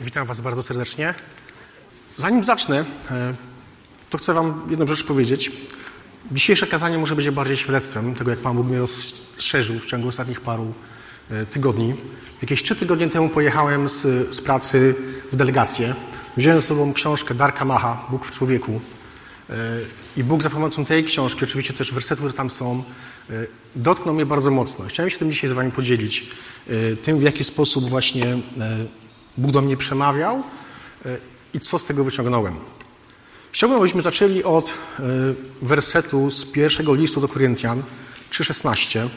Witam 0.00 0.26
Was 0.26 0.40
bardzo 0.40 0.62
serdecznie. 0.62 1.14
Zanim 2.16 2.44
zacznę, 2.44 2.84
e, 3.10 3.34
to 4.10 4.18
chcę 4.18 4.34
Wam 4.34 4.66
jedną 4.70 4.86
rzecz 4.86 5.04
powiedzieć. 5.04 5.52
Dzisiejsze 6.32 6.66
kazanie 6.66 6.98
może 6.98 7.16
być 7.16 7.30
bardziej 7.30 7.56
świadectwem 7.56 8.14
tego, 8.14 8.30
jak 8.30 8.40
Pan 8.40 8.56
Bóg 8.56 8.66
mnie 8.66 8.78
rozszerzył 8.78 9.78
w 9.78 9.86
ciągu 9.86 10.08
ostatnich 10.08 10.40
paru 10.40 10.74
e, 11.30 11.46
tygodni. 11.46 11.94
Jakieś 12.42 12.62
trzy 12.62 12.76
tygodnie 12.76 13.08
temu 13.08 13.28
pojechałem 13.28 13.88
z, 13.88 14.02
z 14.34 14.40
pracy 14.40 14.94
w 15.32 15.36
delegację. 15.36 15.94
Wziąłem 16.36 16.60
ze 16.60 16.66
sobą 16.66 16.92
książkę 16.92 17.34
Darka 17.34 17.64
Macha, 17.64 18.06
Bóg 18.10 18.24
w 18.24 18.30
człowieku. 18.30 18.80
E, 19.50 19.54
I 20.16 20.24
Bóg 20.24 20.42
za 20.42 20.50
pomocą 20.50 20.84
tej 20.84 21.04
książki, 21.04 21.44
oczywiście 21.44 21.72
też 21.72 21.92
wersetów, 21.92 22.24
które 22.24 22.32
tam 22.32 22.50
są, 22.50 22.84
dotknął 23.76 24.14
mnie 24.14 24.26
bardzo 24.26 24.50
mocno. 24.50 24.84
Chciałem 24.84 25.10
się 25.10 25.18
tym 25.18 25.30
dzisiaj 25.30 25.50
z 25.50 25.52
Wami 25.52 25.70
podzielić. 25.70 26.28
Tym, 27.02 27.18
w 27.18 27.22
jaki 27.22 27.44
sposób 27.44 27.90
właśnie 27.90 28.38
Bóg 29.36 29.50
do 29.50 29.60
mnie 29.60 29.76
przemawiał 29.76 30.42
e, 31.06 31.18
i 31.54 31.60
co 31.60 31.78
z 31.78 31.84
tego 31.84 32.04
wyciągnąłem. 32.04 32.56
Chciałbym, 33.52 33.78
abyśmy 33.78 34.02
zaczęli 34.02 34.44
od 34.44 34.70
e, 34.70 35.02
wersetu 35.62 36.30
z 36.30 36.44
pierwszego 36.44 36.94
listu 36.94 37.20
do 37.20 37.28
Koryntian 37.28 37.82
3,16. 38.30 39.08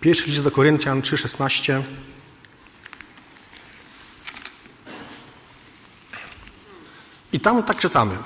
Pierwszy 0.00 0.30
list 0.30 0.44
do 0.44 0.50
Koryntian 0.50 1.00
3,16. 1.00 1.82
I 7.32 7.40
tam 7.40 7.62
tak 7.62 7.78
czytamy. 7.78 8.16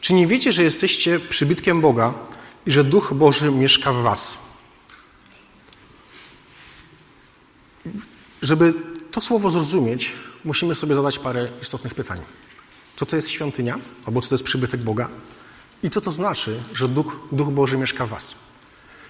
Czy 0.00 0.14
nie 0.14 0.26
wiecie, 0.26 0.52
że 0.52 0.62
jesteście 0.62 1.20
przybytkiem 1.20 1.80
Boga 1.80 2.14
i 2.66 2.72
że 2.72 2.84
Duch 2.84 3.14
Boży 3.14 3.50
mieszka 3.50 3.92
w 3.92 3.96
was? 3.96 4.38
Żeby 8.42 8.74
to 9.14 9.20
słowo 9.20 9.50
zrozumieć, 9.50 10.12
musimy 10.44 10.74
sobie 10.74 10.94
zadać 10.94 11.18
parę 11.18 11.48
istotnych 11.62 11.94
pytań. 11.94 12.18
Co 12.96 13.06
to 13.06 13.16
jest 13.16 13.30
świątynia, 13.30 13.78
albo 14.06 14.20
co 14.20 14.28
to 14.28 14.34
jest 14.34 14.44
przybytek 14.44 14.80
Boga? 14.80 15.08
I 15.82 15.90
co 15.90 16.00
to 16.00 16.12
znaczy, 16.12 16.60
że 16.74 16.88
Duch, 16.88 17.16
Duch 17.32 17.48
Boży 17.48 17.78
mieszka 17.78 18.06
w 18.06 18.08
Was? 18.08 18.34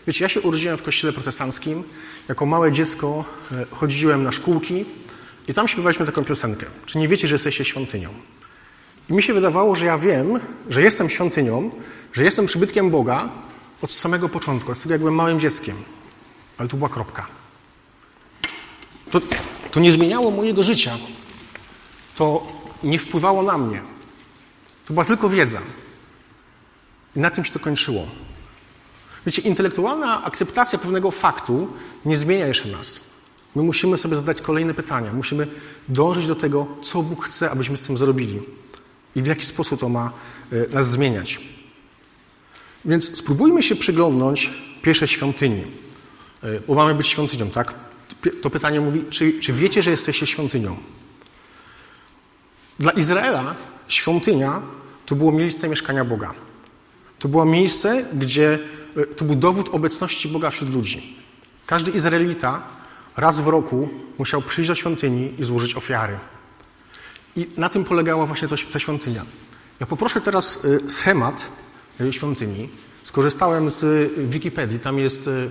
Wiecie, 0.06 0.24
ja 0.24 0.28
się 0.28 0.40
urodziłem 0.40 0.78
w 0.78 0.82
kościele 0.82 1.12
protestanckim. 1.12 1.84
Jako 2.28 2.46
małe 2.46 2.72
dziecko 2.72 3.24
e, 3.52 3.66
chodziłem 3.70 4.22
na 4.22 4.32
szkółki 4.32 4.84
i 5.48 5.54
tam 5.54 5.68
śpiewaliśmy 5.68 6.06
taką 6.06 6.24
piosenkę. 6.24 6.66
Czy 6.86 6.98
nie 6.98 7.08
wiecie, 7.08 7.28
że 7.28 7.34
jesteście 7.34 7.64
świątynią? 7.64 8.10
I 9.10 9.12
mi 9.12 9.22
się 9.22 9.34
wydawało, 9.34 9.74
że 9.74 9.84
ja 9.84 9.98
wiem, 9.98 10.40
że 10.70 10.82
jestem 10.82 11.10
świątynią, 11.10 11.70
że 12.12 12.24
jestem 12.24 12.46
przybytkiem 12.46 12.90
Boga 12.90 13.28
od 13.82 13.90
samego 13.90 14.28
początku, 14.28 14.72
od 14.72 14.78
tego 14.78 14.94
jak 14.94 15.00
byłem 15.00 15.14
małym 15.14 15.40
dzieckiem. 15.40 15.76
Ale 16.58 16.68
to 16.68 16.76
była 16.76 16.88
kropka. 16.88 17.26
To, 19.10 19.20
to 19.74 19.80
nie 19.80 19.92
zmieniało 19.92 20.30
mojego 20.30 20.62
życia. 20.62 20.98
To 22.16 22.46
nie 22.82 22.98
wpływało 22.98 23.42
na 23.42 23.58
mnie. 23.58 23.82
To 24.86 24.94
była 24.94 25.04
tylko 25.04 25.28
wiedza. 25.28 25.60
I 27.16 27.20
na 27.20 27.30
tym 27.30 27.44
się 27.44 27.52
to 27.52 27.58
kończyło. 27.58 28.06
Wiecie, 29.26 29.42
intelektualna 29.42 30.24
akceptacja 30.24 30.78
pewnego 30.78 31.10
faktu 31.10 31.68
nie 32.04 32.16
zmienia 32.16 32.46
jeszcze 32.46 32.68
nas. 32.68 33.00
My 33.54 33.62
musimy 33.62 33.98
sobie 33.98 34.16
zadać 34.16 34.42
kolejne 34.42 34.74
pytania. 34.74 35.12
Musimy 35.12 35.46
dążyć 35.88 36.26
do 36.26 36.34
tego, 36.34 36.66
co 36.82 37.02
Bóg 37.02 37.24
chce, 37.24 37.50
abyśmy 37.50 37.76
z 37.76 37.86
tym 37.86 37.96
zrobili 37.96 38.42
i 39.16 39.22
w 39.22 39.26
jaki 39.26 39.46
sposób 39.46 39.80
to 39.80 39.88
ma 39.88 40.12
e, 40.52 40.74
nas 40.74 40.90
zmieniać. 40.90 41.40
Więc 42.84 43.18
spróbujmy 43.18 43.62
się 43.62 43.76
przyglądnąć 43.76 44.50
pierwszej 44.82 45.08
świątyni. 45.08 45.62
E, 46.42 46.60
bo 46.60 46.74
mamy 46.74 46.94
być 46.94 47.08
świątynią, 47.08 47.50
tak? 47.50 47.93
To 48.30 48.50
pytanie 48.50 48.80
mówi, 48.80 49.04
czy, 49.10 49.40
czy 49.40 49.52
wiecie, 49.52 49.82
że 49.82 49.90
jesteście 49.90 50.26
świątynią? 50.26 50.76
Dla 52.78 52.92
Izraela 52.92 53.54
świątynia 53.88 54.62
to 55.06 55.14
było 55.14 55.32
miejsce 55.32 55.68
mieszkania 55.68 56.04
Boga. 56.04 56.34
To 57.18 57.28
było 57.28 57.44
miejsce, 57.44 58.04
gdzie 58.12 58.58
e, 58.96 59.06
to 59.06 59.24
był 59.24 59.36
dowód 59.36 59.68
obecności 59.72 60.28
Boga 60.28 60.50
wśród 60.50 60.74
ludzi. 60.74 61.16
Każdy 61.66 61.90
Izraelita 61.90 62.62
raz 63.16 63.40
w 63.40 63.46
roku 63.46 63.88
musiał 64.18 64.42
przyjść 64.42 64.68
do 64.68 64.74
świątyni 64.74 65.34
i 65.38 65.44
złożyć 65.44 65.74
ofiary. 65.74 66.18
I 67.36 67.48
na 67.56 67.68
tym 67.68 67.84
polegała 67.84 68.26
właśnie 68.26 68.48
ta 68.72 68.78
świątynia. 68.78 69.24
Ja 69.80 69.86
poproszę 69.86 70.20
teraz 70.20 70.64
e, 70.64 70.90
schemat 70.90 71.48
świątyni. 72.10 72.68
Skorzystałem 73.02 73.70
z 73.70 74.10
Wikipedii. 74.18 74.78
Tam 74.78 74.98
jest 74.98 75.28
e, 75.28 75.50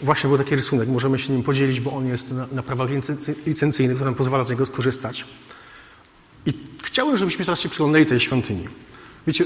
Właśnie 0.00 0.28
był 0.28 0.38
taki 0.38 0.56
rysunek, 0.56 0.88
możemy 0.88 1.18
się 1.18 1.32
nim 1.32 1.42
podzielić, 1.42 1.80
bo 1.80 1.92
on 1.92 2.06
jest 2.06 2.32
na, 2.32 2.46
na 2.52 2.62
prawach 2.62 2.90
licencyjnych, 3.46 3.96
które 3.96 4.10
nam 4.10 4.14
pozwala 4.14 4.44
z 4.44 4.50
niego 4.50 4.66
skorzystać. 4.66 5.24
I 6.46 6.52
chciałem, 6.82 7.16
żebyśmy 7.16 7.44
teraz 7.44 7.60
się 7.60 7.68
przyglądali 7.68 8.06
tej 8.06 8.20
świątyni. 8.20 8.68
Wiecie, 9.26 9.44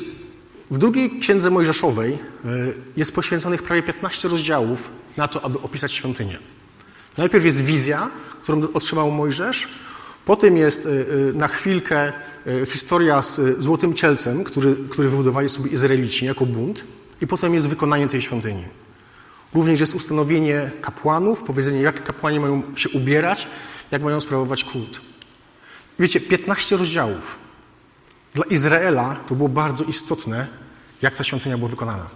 w 0.71 0.79
drugiej 0.79 1.21
księdze 1.21 1.51
Mojżeszowej 1.51 2.13
e, 2.13 2.19
jest 2.97 3.15
poświęconych 3.15 3.63
prawie 3.63 3.83
15 3.83 4.29
rozdziałów 4.29 4.91
na 5.17 5.29
to, 5.29 5.45
aby 5.45 5.61
opisać 5.61 5.93
świątynię. 5.93 6.39
Najpierw 7.19 7.45
jest 7.45 7.61
wizja, 7.61 8.11
którą 8.43 8.63
otrzymał 8.75 9.11
Mojżesz, 9.11 9.69
potem 10.25 10.57
jest 10.57 10.87
e, 10.87 10.91
e, 10.91 11.33
na 11.33 11.49
chwilkę 11.49 12.13
historia 12.69 13.23
z 13.23 13.41
Złotym 13.59 13.95
Cielcem, 13.95 14.45
który, 14.45 14.77
który 14.91 15.09
wybudowali 15.09 15.49
sobie 15.49 15.71
Izraelici 15.71 16.27
jako 16.27 16.47
bunt, 16.47 16.85
i 17.21 17.27
potem 17.27 17.55
jest 17.55 17.69
wykonanie 17.69 18.09
tej 18.09 18.23
świątyni. 18.23 18.65
Również 19.55 19.81
jest 19.81 19.95
ustanowienie 19.95 20.71
kapłanów, 20.81 21.43
powiedzenie, 21.43 21.81
jak 21.81 22.03
kapłani 22.03 22.41
mają 22.41 22.63
się 22.77 22.89
ubierać, 22.89 23.49
jak 23.91 24.03
mają 24.03 24.21
sprawować 24.21 24.65
kult. 24.65 25.01
Wiecie, 25.99 26.21
15 26.21 26.77
rozdziałów. 26.77 27.37
Dla 28.35 28.45
Izraela 28.45 29.17
to 29.29 29.35
było 29.35 29.49
bardzo 29.49 29.85
istotne, 29.85 30.47
jak 31.03 31.17
ta 31.17 31.25
świątynia 31.25 31.59
była 31.59 31.71
wykonana. 31.71 32.07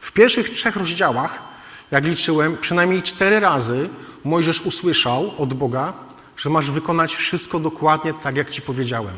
W 0.00 0.12
pierwszych 0.12 0.50
trzech 0.50 0.76
rozdziałach, 0.76 1.42
jak 1.90 2.04
liczyłem, 2.04 2.56
przynajmniej 2.56 3.02
cztery 3.02 3.40
razy 3.40 3.88
Mojżesz 4.24 4.60
usłyszał 4.60 5.32
od 5.38 5.54
Boga, 5.54 5.92
że 6.36 6.50
masz 6.50 6.70
wykonać 6.70 7.14
wszystko 7.14 7.58
dokładnie 7.58 8.14
tak, 8.14 8.36
jak 8.36 8.50
ci 8.50 8.62
powiedziałem. 8.62 9.14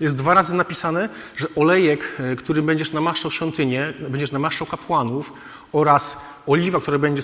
Jest 0.00 0.16
dwa 0.16 0.34
razy 0.34 0.54
napisane, 0.54 1.08
że 1.36 1.46
olejek, 1.56 2.16
e, 2.18 2.36
który 2.36 2.62
będziesz 2.62 2.92
namaszczał 2.92 3.30
świątynię, 3.30 3.94
będziesz 4.08 4.32
namaszczał 4.32 4.66
kapłanów 4.66 5.32
oraz 5.72 6.16
oliwa, 6.46 6.80
która 6.80 6.98
będzie 6.98 7.22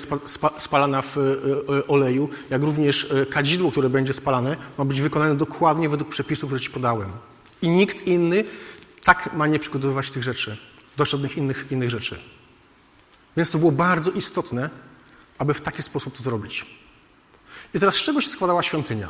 spalana 0.59 1.03
w 1.03 1.19
e, 1.19 1.21
e, 1.21 1.87
oleju, 1.87 2.29
jak 2.51 2.63
również 2.63 3.07
kadzidło, 3.31 3.71
które 3.71 3.91
będzie 3.91 4.13
spalane, 4.13 4.57
ma 4.79 4.85
być 4.85 5.01
wykonane 5.01 5.35
dokładnie 5.35 5.89
według 5.89 6.11
przepisów, 6.11 6.49
które 6.49 6.61
Ci 6.61 6.71
podałem. 6.71 7.11
I 7.63 7.69
nikt 7.69 8.07
inny 8.07 8.45
tak 9.05 9.33
ma 9.33 9.47
nie 9.47 9.59
przygotowywać 9.59 10.11
tych 10.11 10.23
rzeczy, 10.23 10.57
do 10.97 11.05
żadnych 11.05 11.37
innych, 11.37 11.67
innych 11.71 11.91
rzeczy. 11.91 12.19
Więc 13.37 13.51
to 13.51 13.59
było 13.59 13.73
bardzo 13.73 14.11
istotne, 14.11 14.71
aby 15.39 15.55
w 15.55 15.61
taki 15.61 15.83
sposób 15.83 16.17
to 16.17 16.23
zrobić. 16.23 16.67
I 17.75 17.81
teraz 17.81 17.95
z 17.95 18.03
czego 18.03 18.21
się 18.21 18.29
składała 18.29 18.63
świątynia? 18.63 19.09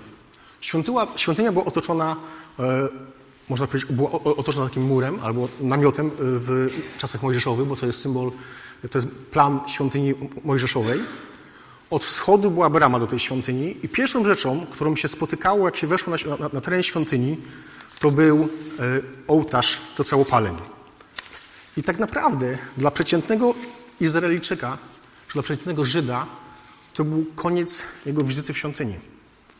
Świątynia, 0.60 1.06
świątynia 1.16 1.52
była 1.52 1.64
otoczona 1.64 2.16
można 3.48 3.66
powiedzieć, 3.66 3.92
była 3.92 4.10
otoczona 4.12 4.68
takim 4.68 4.82
murem 4.82 5.18
albo 5.22 5.48
namiotem 5.60 6.06
y, 6.06 6.10
w 6.18 6.68
czasach 6.98 7.22
mojżeszowych, 7.22 7.66
bo 7.66 7.76
to 7.76 7.86
jest 7.86 8.00
symbol, 8.00 8.30
to 8.90 8.98
jest 8.98 9.08
plan 9.08 9.60
świątyni 9.68 10.14
mojżeszowej. 10.44 11.00
Od 11.90 12.04
wschodu 12.04 12.50
była 12.50 12.70
brama 12.70 13.00
do 13.00 13.06
tej 13.06 13.18
świątyni 13.18 13.76
i 13.82 13.88
pierwszą 13.88 14.24
rzeczą, 14.24 14.66
którą 14.70 14.96
się 14.96 15.08
spotykało, 15.08 15.66
jak 15.66 15.76
się 15.76 15.86
weszło 15.86 16.16
na, 16.16 16.36
na, 16.36 16.48
na 16.52 16.60
teren 16.60 16.82
świątyni, 16.82 17.36
to 17.98 18.10
był 18.10 18.42
y, 18.44 18.48
ołtarz 19.28 19.80
do 19.96 20.04
całopaleń. 20.04 20.56
I 21.76 21.82
tak 21.82 21.98
naprawdę 21.98 22.58
dla 22.76 22.90
przeciętnego 22.90 23.54
Izraelczyka, 24.00 24.78
czy 25.26 25.32
dla 25.32 25.42
przeciętnego 25.42 25.84
Żyda, 25.84 26.26
to 26.94 27.04
był 27.04 27.24
koniec 27.34 27.82
jego 28.06 28.24
wizyty 28.24 28.52
w 28.52 28.58
świątyni. 28.58 28.94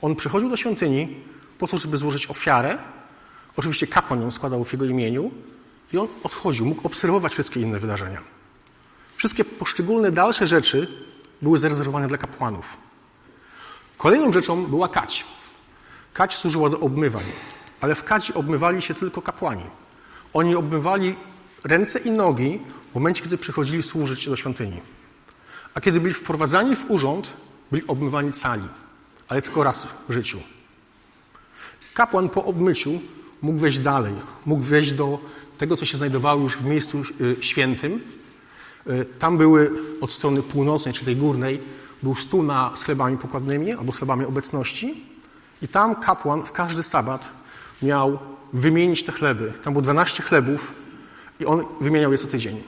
On 0.02 0.16
przychodził 0.16 0.50
do 0.50 0.56
świątyni 0.56 1.24
po 1.58 1.66
to, 1.66 1.78
żeby 1.78 1.96
złożyć 1.96 2.26
ofiarę, 2.26 2.78
Oczywiście 3.56 3.86
kapłan 3.86 4.20
ją 4.20 4.30
składał 4.30 4.64
w 4.64 4.72
jego 4.72 4.84
imieniu 4.84 5.30
i 5.92 5.98
on 5.98 6.08
odchodził, 6.22 6.66
mógł 6.66 6.86
obserwować 6.86 7.32
wszystkie 7.32 7.60
inne 7.60 7.78
wydarzenia. 7.78 8.20
Wszystkie 9.16 9.44
poszczególne 9.44 10.10
dalsze 10.10 10.46
rzeczy 10.46 10.88
były 11.42 11.58
zarezerwowane 11.58 12.08
dla 12.08 12.18
kapłanów. 12.18 12.76
Kolejną 13.96 14.32
rzeczą 14.32 14.66
była 14.66 14.88
kać. 14.88 15.24
Kać 16.12 16.36
służyła 16.36 16.70
do 16.70 16.80
obmywań, 16.80 17.24
ale 17.80 17.94
w 17.94 18.04
kaci 18.04 18.34
obmywali 18.34 18.82
się 18.82 18.94
tylko 18.94 19.22
kapłani. 19.22 19.64
Oni 20.32 20.54
obmywali 20.54 21.16
ręce 21.64 21.98
i 21.98 22.10
nogi 22.10 22.60
w 22.92 22.94
momencie, 22.94 23.22
kiedy 23.22 23.38
przychodzili 23.38 23.82
służyć 23.82 24.28
do 24.28 24.36
świątyni. 24.36 24.80
A 25.74 25.80
kiedy 25.80 26.00
byli 26.00 26.14
wprowadzani 26.14 26.76
w 26.76 26.90
urząd, 26.90 27.36
byli 27.70 27.86
obmywani 27.86 28.32
cali, 28.32 28.68
ale 29.28 29.42
tylko 29.42 29.62
raz 29.62 29.88
w 30.08 30.12
życiu. 30.12 30.38
Kapłan 31.94 32.28
po 32.28 32.44
obmyciu 32.44 33.00
mógł 33.46 33.58
wejść 33.58 33.78
dalej, 33.78 34.12
mógł 34.46 34.62
wejść 34.62 34.92
do 34.92 35.18
tego, 35.58 35.76
co 35.76 35.84
się 35.84 35.96
znajdowało 35.96 36.42
już 36.42 36.56
w 36.56 36.64
miejscu 36.64 37.02
y, 37.20 37.36
świętym. 37.40 38.00
Y, 38.86 39.04
tam 39.18 39.38
były 39.38 39.70
od 40.00 40.12
strony 40.12 40.42
północnej, 40.42 40.94
czy 40.94 41.04
tej 41.04 41.16
górnej, 41.16 41.60
był 42.02 42.14
stół 42.14 42.42
na, 42.42 42.72
z 42.76 42.82
chlebami 42.82 43.18
pokładnymi 43.18 43.72
albo 43.72 43.92
z 43.92 43.96
chlebami 43.96 44.24
obecności 44.24 45.04
I 45.62 45.68
tam 45.68 45.96
kapłan 45.96 46.42
w 46.42 46.52
każdy 46.52 46.82
sabat 46.82 47.28
miał 47.82 48.18
wymienić 48.52 49.04
te 49.04 49.12
chleby. 49.12 49.52
Tam 49.64 49.72
było 49.72 49.82
12 49.82 50.22
chlebów 50.22 50.74
i 51.40 51.46
on 51.46 51.64
wymieniał 51.80 52.12
je 52.12 52.18
co 52.18 52.26
tydzień. 52.26 52.62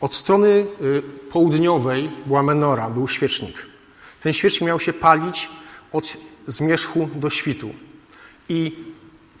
Od 0.00 0.14
strony 0.14 0.48
y, 0.48 1.02
południowej 1.32 2.10
była 2.26 2.42
menora, 2.42 2.90
był 2.90 3.08
świecznik. 3.08 3.66
Ten 4.20 4.32
świecznik 4.32 4.66
miał 4.66 4.80
się 4.80 4.92
palić 4.92 5.48
od 5.92 6.16
zmierzchu 6.46 7.08
do 7.14 7.30
świtu. 7.30 7.74
I 8.48 8.76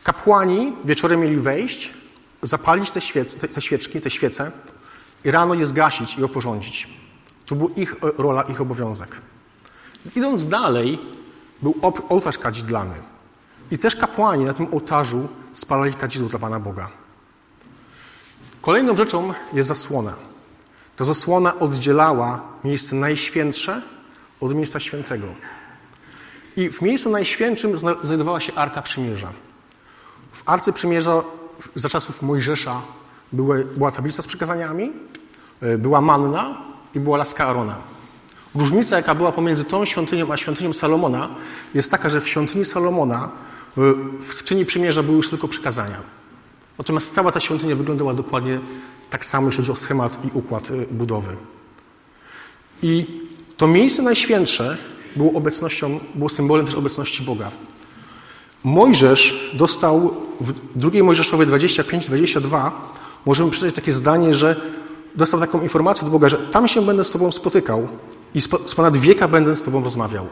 kapłani 0.08 0.72
wieczorem 0.84 1.20
mieli 1.20 1.36
wejść, 1.36 1.90
zapalić 2.42 2.90
te, 2.90 3.00
świec, 3.00 3.34
te, 3.34 3.48
te 3.48 3.60
świeczki, 3.60 4.00
te 4.00 4.10
świece 4.10 4.52
i 5.24 5.30
rano 5.30 5.54
je 5.54 5.66
zgasić 5.66 6.18
i 6.18 6.24
oporządzić. 6.24 6.88
To 7.46 7.54
była 7.54 7.70
ich 7.76 7.96
rola, 8.18 8.42
ich 8.42 8.60
obowiązek. 8.60 9.16
Idąc 10.16 10.46
dalej, 10.46 10.98
był 11.62 11.74
ołtarz 12.08 12.38
kadzidlany. 12.38 12.94
I 13.70 13.78
też 13.78 13.96
kapłani 13.96 14.44
na 14.44 14.52
tym 14.52 14.66
ołtarzu 14.72 15.28
spalali 15.52 15.94
kadzidło 15.94 16.28
dla 16.28 16.38
Pana 16.38 16.60
Boga. 16.60 16.88
Kolejną 18.62 18.96
rzeczą 18.96 19.34
jest 19.52 19.68
zasłona. 19.68 20.14
Ta 20.96 21.04
zasłona 21.04 21.58
oddzielała 21.58 22.40
miejsce 22.64 22.96
najświętsze 22.96 23.82
od 24.40 24.54
miejsca 24.54 24.80
świętego. 24.80 25.26
I 26.56 26.70
w 26.70 26.82
miejscu 26.82 27.10
najświętszym 27.10 27.78
znajdowała 27.78 28.40
się 28.40 28.54
Arka 28.54 28.82
Przymierza. 28.82 29.32
W 30.38 30.42
Arce 30.46 30.72
Przymierza 30.72 31.22
za 31.74 31.88
czasów 31.88 32.22
Mojżesza 32.22 32.82
była 33.76 33.90
tablica 33.90 34.22
z 34.22 34.26
przykazaniami, 34.26 34.92
e, 35.60 35.78
była 35.78 36.00
manna 36.00 36.62
i 36.94 37.00
była 37.00 37.16
laska 37.16 37.46
Arona. 37.46 37.76
Różnica, 38.54 38.96
jaka 38.96 39.14
była 39.14 39.32
pomiędzy 39.32 39.64
tą 39.64 39.84
świątynią 39.84 40.32
a 40.32 40.36
świątynią 40.36 40.72
Salomona, 40.72 41.28
jest 41.74 41.90
taka, 41.90 42.08
że 42.08 42.20
w 42.20 42.28
świątyni 42.28 42.64
Salomona 42.64 43.30
w 44.20 44.32
skrzyni 44.32 44.66
przymierza 44.66 45.02
były 45.02 45.16
już 45.16 45.30
tylko 45.30 45.48
przykazania. 45.48 46.00
Natomiast 46.78 47.14
cała 47.14 47.32
ta 47.32 47.40
świątynia 47.40 47.76
wyglądała 47.76 48.14
dokładnie 48.14 48.60
tak 49.10 49.24
samo, 49.24 49.46
jeśli 49.46 49.62
chodzi 49.62 49.72
o 49.72 49.76
schemat 49.76 50.18
i 50.24 50.38
układ 50.38 50.70
e, 50.70 50.74
budowy. 50.90 51.36
I 52.82 53.20
to 53.56 53.66
miejsce 53.66 54.02
najświętsze 54.02 54.78
było 55.16 55.32
obecnością, 55.32 56.00
było 56.14 56.28
symbolem 56.28 56.66
też 56.66 56.74
obecności 56.74 57.22
Boga. 57.22 57.50
Mojżesz 58.64 59.50
dostał 59.54 60.14
w 60.40 60.52
drugiej 60.78 61.02
Mojżeszowej 61.02 61.46
25-22 61.46 62.70
możemy 63.26 63.50
przeczytać 63.50 63.74
takie 63.74 63.92
zdanie, 63.92 64.34
że 64.34 64.56
dostał 65.14 65.40
taką 65.40 65.62
informację 65.62 66.06
od 66.06 66.12
Boga, 66.12 66.28
że 66.28 66.36
tam 66.36 66.68
się 66.68 66.82
będę 66.82 67.04
z 67.04 67.10
Tobą 67.10 67.32
spotykał 67.32 67.88
i 68.34 68.40
z 68.40 68.74
ponad 68.76 68.96
wieka 68.96 69.28
będę 69.28 69.56
z 69.56 69.62
Tobą 69.62 69.84
rozmawiał. 69.84 70.26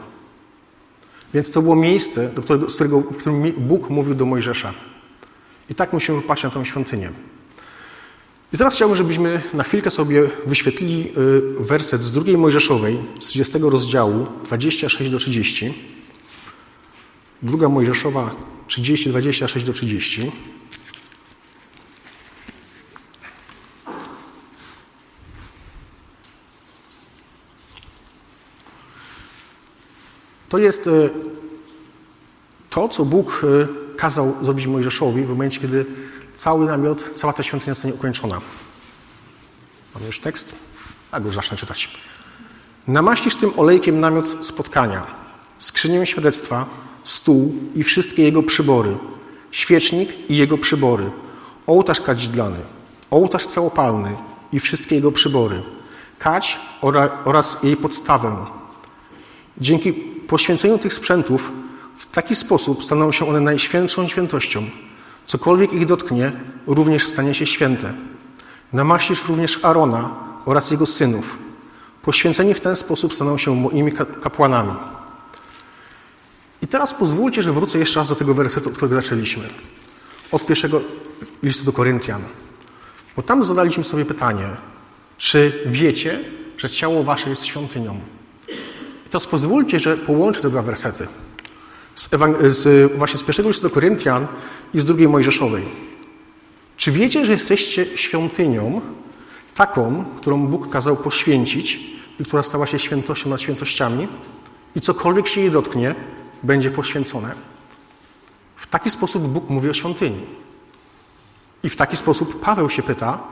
Więc 1.33 1.51
to 1.51 1.61
było 1.61 1.75
miejsce, 1.75 2.29
do 2.29 2.41
którego, 2.41 2.69
z 2.69 2.75
którego, 2.75 3.01
w 3.01 3.17
którym 3.17 3.53
Bóg 3.57 3.89
mówił 3.89 4.13
do 4.13 4.25
Mojżesza. 4.25 4.73
I 5.69 5.75
tak 5.75 5.93
musimy 5.93 6.21
patrzeć 6.21 6.53
na 6.53 6.59
tę 6.59 6.65
świątynię. 6.65 7.11
I 8.53 8.57
teraz 8.57 8.75
chciałbym, 8.75 8.97
żebyśmy 8.97 9.41
na 9.53 9.63
chwilkę 9.63 9.89
sobie 9.89 10.29
wyświetlili 10.45 11.11
y, 11.17 11.63
werset 11.63 12.03
z 12.03 12.11
drugiej 12.11 12.37
Mojżeszowej, 12.37 12.97
z 13.19 13.25
30 13.25 13.57
rozdziału, 13.59 14.27
26 14.45 15.09
do 15.09 15.17
30. 15.17 15.73
Druga 17.41 17.69
Mojżeszowa 17.69 18.35
30, 18.67 19.09
26 19.09 19.65
do 19.65 19.73
30. 19.73 20.31
To 30.49 30.57
jest 30.57 30.87
e, 30.87 31.09
to, 32.69 32.89
co 32.89 33.05
Bóg 33.05 33.41
e, 33.43 33.67
kazał 33.97 34.35
zrobić 34.41 34.67
Mojżeszowi 34.67 35.23
w 35.23 35.29
momencie, 35.29 35.61
kiedy 35.61 35.85
cały 36.33 36.65
namiot, 36.65 37.09
cała 37.15 37.33
ta 37.33 37.43
świątynia 37.43 37.73
zostanie 37.73 37.93
ukończona. 37.93 38.41
Mamy 39.93 40.05
już 40.05 40.19
tekst? 40.19 40.55
Tak, 41.11 41.25
już 41.25 41.35
zacznę 41.35 41.57
czytać. 41.57 41.97
Namaścisz 42.87 43.35
tym 43.35 43.59
olejkiem 43.59 43.99
namiot 43.99 44.45
spotkania, 44.45 45.07
skrzynię 45.57 46.05
świadectwa, 46.05 46.86
stół 47.07 47.53
i 47.75 47.83
wszystkie 47.83 48.23
jego 48.23 48.43
przybory, 48.43 48.97
świecznik 49.51 50.29
i 50.29 50.37
jego 50.37 50.57
przybory, 50.57 51.11
ołtarz 51.67 52.01
kadzidlany, 52.01 52.57
ołtarz 53.11 53.45
całopalny 53.45 54.17
i 54.53 54.59
wszystkie 54.59 54.95
jego 54.95 55.11
przybory, 55.11 55.61
kać 56.19 56.59
oraz 57.25 57.57
jej 57.63 57.77
podstawę. 57.77 58.45
Dzięki 59.57 59.93
poświęceniu 60.27 60.77
tych 60.77 60.93
sprzętów 60.93 61.51
w 61.97 62.11
taki 62.11 62.35
sposób 62.35 62.83
staną 62.83 63.11
się 63.11 63.29
one 63.29 63.39
najświętszą 63.39 64.07
świętością. 64.07 64.63
Cokolwiek 65.25 65.73
ich 65.73 65.85
dotknie, 65.85 66.31
również 66.67 67.07
stanie 67.07 67.33
się 67.33 67.45
święte. 67.45 67.93
Namaścisz 68.73 69.27
również 69.27 69.59
Arona 69.65 70.15
oraz 70.45 70.71
jego 70.71 70.85
synów. 70.85 71.37
Poświęceni 72.01 72.53
w 72.53 72.59
ten 72.59 72.75
sposób 72.75 73.13
staną 73.13 73.37
się 73.37 73.55
moimi 73.55 73.91
kapłanami. 74.21 74.96
I 76.61 76.67
teraz 76.67 76.93
pozwólcie, 76.93 77.41
że 77.41 77.51
wrócę 77.51 77.79
jeszcze 77.79 77.99
raz 77.99 78.09
do 78.09 78.15
tego 78.15 78.33
wersetu, 78.33 78.69
od 78.69 78.75
którego 78.75 79.01
zaczęliśmy. 79.01 79.49
Od 80.31 80.45
pierwszego 80.45 80.81
listu 81.43 81.65
do 81.65 81.73
Koryntian. 81.73 82.23
Bo 83.15 83.21
tam 83.21 83.43
zadaliśmy 83.43 83.83
sobie 83.83 84.05
pytanie, 84.05 84.47
czy 85.17 85.63
wiecie, 85.65 86.19
że 86.57 86.69
ciało 86.69 87.03
wasze 87.03 87.29
jest 87.29 87.45
świątynią? 87.45 87.99
I 89.05 89.09
teraz 89.09 89.27
pozwólcie, 89.27 89.79
że 89.79 89.97
połączę 89.97 90.41
te 90.41 90.49
dwa 90.49 90.61
wersety. 90.61 91.07
Z, 91.95 92.09
z, 92.57 92.93
właśnie 92.97 93.19
z 93.19 93.23
pierwszego 93.23 93.49
listu 93.49 93.69
do 93.69 93.73
Koryntian 93.73 94.27
i 94.73 94.79
z 94.79 94.85
drugiej 94.85 95.07
Mojżeszowej. 95.07 95.63
Czy 96.77 96.91
wiecie, 96.91 97.25
że 97.25 97.31
jesteście 97.31 97.97
świątynią 97.97 98.81
taką, 99.55 100.05
którą 100.17 100.47
Bóg 100.47 100.69
kazał 100.69 100.95
poświęcić 100.95 101.79
i 102.19 102.23
która 102.23 102.43
stała 102.43 102.67
się 102.67 102.79
świętością 102.79 103.29
nad 103.29 103.41
świętościami 103.41 104.07
i 104.75 104.81
cokolwiek 104.81 105.27
się 105.27 105.41
jej 105.41 105.51
dotknie, 105.51 105.95
będzie 106.43 106.71
poświęcone? 106.71 107.35
W 108.55 108.67
taki 108.67 108.89
sposób 108.89 109.23
Bóg 109.23 109.49
mówi 109.49 109.69
o 109.69 109.73
świątyni. 109.73 110.21
I 111.63 111.69
w 111.69 111.75
taki 111.75 111.97
sposób 111.97 112.39
Paweł 112.39 112.69
się 112.69 112.83
pyta, 112.83 113.23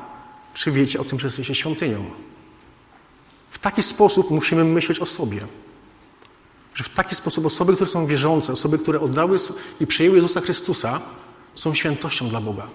czy 0.54 0.72
wiecie 0.72 1.00
o 1.00 1.04
tym, 1.04 1.19
że 1.19 1.28
jesteście 1.28 1.56
świątynią? 1.56 2.12
W 3.50 3.60
taki 3.60 3.84
sposób 3.84 4.31
musimy 4.31 4.63
myśleć 4.63 5.00
o 5.00 5.06
sobie. 5.06 5.42
Że 6.74 6.84
w 6.84 6.90
taki 6.90 7.16
sposób 7.16 7.46
osoby, 7.46 7.74
które 7.74 7.90
są 7.90 8.07
wierzące, 8.07 8.54
osoby, 8.54 8.78
które 8.78 9.00
oddały 9.00 9.38
i 9.80 9.88
przyjęły 9.88 10.16
Jezusa 10.16 10.42
Chrystusa, 10.42 11.02
są 11.56 11.74
świętością 11.74 12.30
dla 12.30 12.42
Boga. 12.42 12.68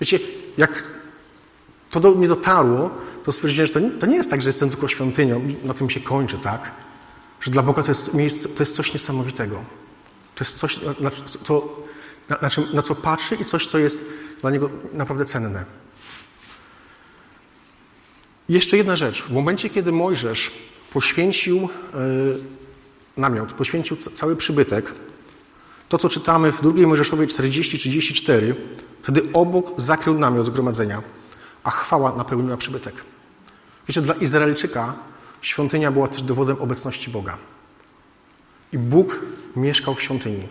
Wiecie, 0.00 0.18
jak 0.58 0.84
to 1.90 2.00
do 2.00 2.10
mnie 2.10 2.28
dotarło, 2.28 2.90
to 3.24 3.32
stwierdziłem, 3.32 3.66
że 3.66 3.72
to 3.72 3.80
nie, 3.80 3.90
to 3.90 4.06
nie 4.06 4.16
jest 4.16 4.30
tak, 4.30 4.42
że 4.42 4.48
jestem 4.48 4.70
tylko 4.70 4.88
świątynią 4.88 5.48
i 5.48 5.66
na 5.66 5.74
tym 5.74 5.90
się 5.90 6.00
kończy, 6.00 6.38
tak? 6.38 6.76
Że 7.42 7.50
dla 7.50 7.62
Boga 7.62 7.82
to 7.82 7.90
jest, 7.90 8.14
miejsce, 8.14 8.48
to 8.48 8.62
jest 8.62 8.76
coś 8.76 8.92
niesamowitego. 8.92 9.64
To 10.34 10.44
jest 10.44 10.56
coś, 10.56 10.80
na, 11.00 11.10
to, 11.44 11.76
na, 12.28 12.36
na, 12.42 12.50
czym, 12.50 12.64
na 12.72 12.82
co 12.82 12.94
patrzy 12.94 13.34
i 13.34 13.44
coś, 13.44 13.66
co 13.66 13.78
jest 13.78 14.04
dla 14.40 14.50
Niego 14.50 14.70
naprawdę 14.92 15.24
cenne. 15.24 15.64
Jeszcze 18.48 18.76
jedna 18.76 18.96
rzecz. 18.96 19.22
W 19.22 19.30
momencie, 19.30 19.70
kiedy 19.70 19.92
Mojżesz 19.92 20.50
poświęcił 20.92 21.56
yy, 21.56 21.68
namiot, 23.16 23.52
poświęcił 23.52 23.96
cały 23.96 24.36
przybytek, 24.36 24.92
to, 25.88 25.98
co 25.98 26.08
czytamy 26.08 26.52
w 26.52 26.62
drugiej 26.62 26.86
Mojżeszowej 26.86 27.28
40-34, 27.28 28.54
wtedy 29.02 29.22
obok 29.32 29.80
zakrył 29.80 30.18
namiot 30.18 30.46
zgromadzenia, 30.46 31.02
a 31.64 31.70
chwała 31.70 32.16
napełniła 32.16 32.56
przybytek. 32.56 32.94
Wiecie, 33.88 34.00
dla 34.00 34.14
Izraelczyka 34.14 34.94
świątynia 35.42 35.92
była 35.92 36.08
też 36.08 36.22
dowodem 36.22 36.56
obecności 36.60 37.10
Boga. 37.10 37.38
I 38.72 38.78
Bóg 38.78 39.22
mieszkał 39.56 39.94
w 39.94 40.02
świątyni. 40.02 40.48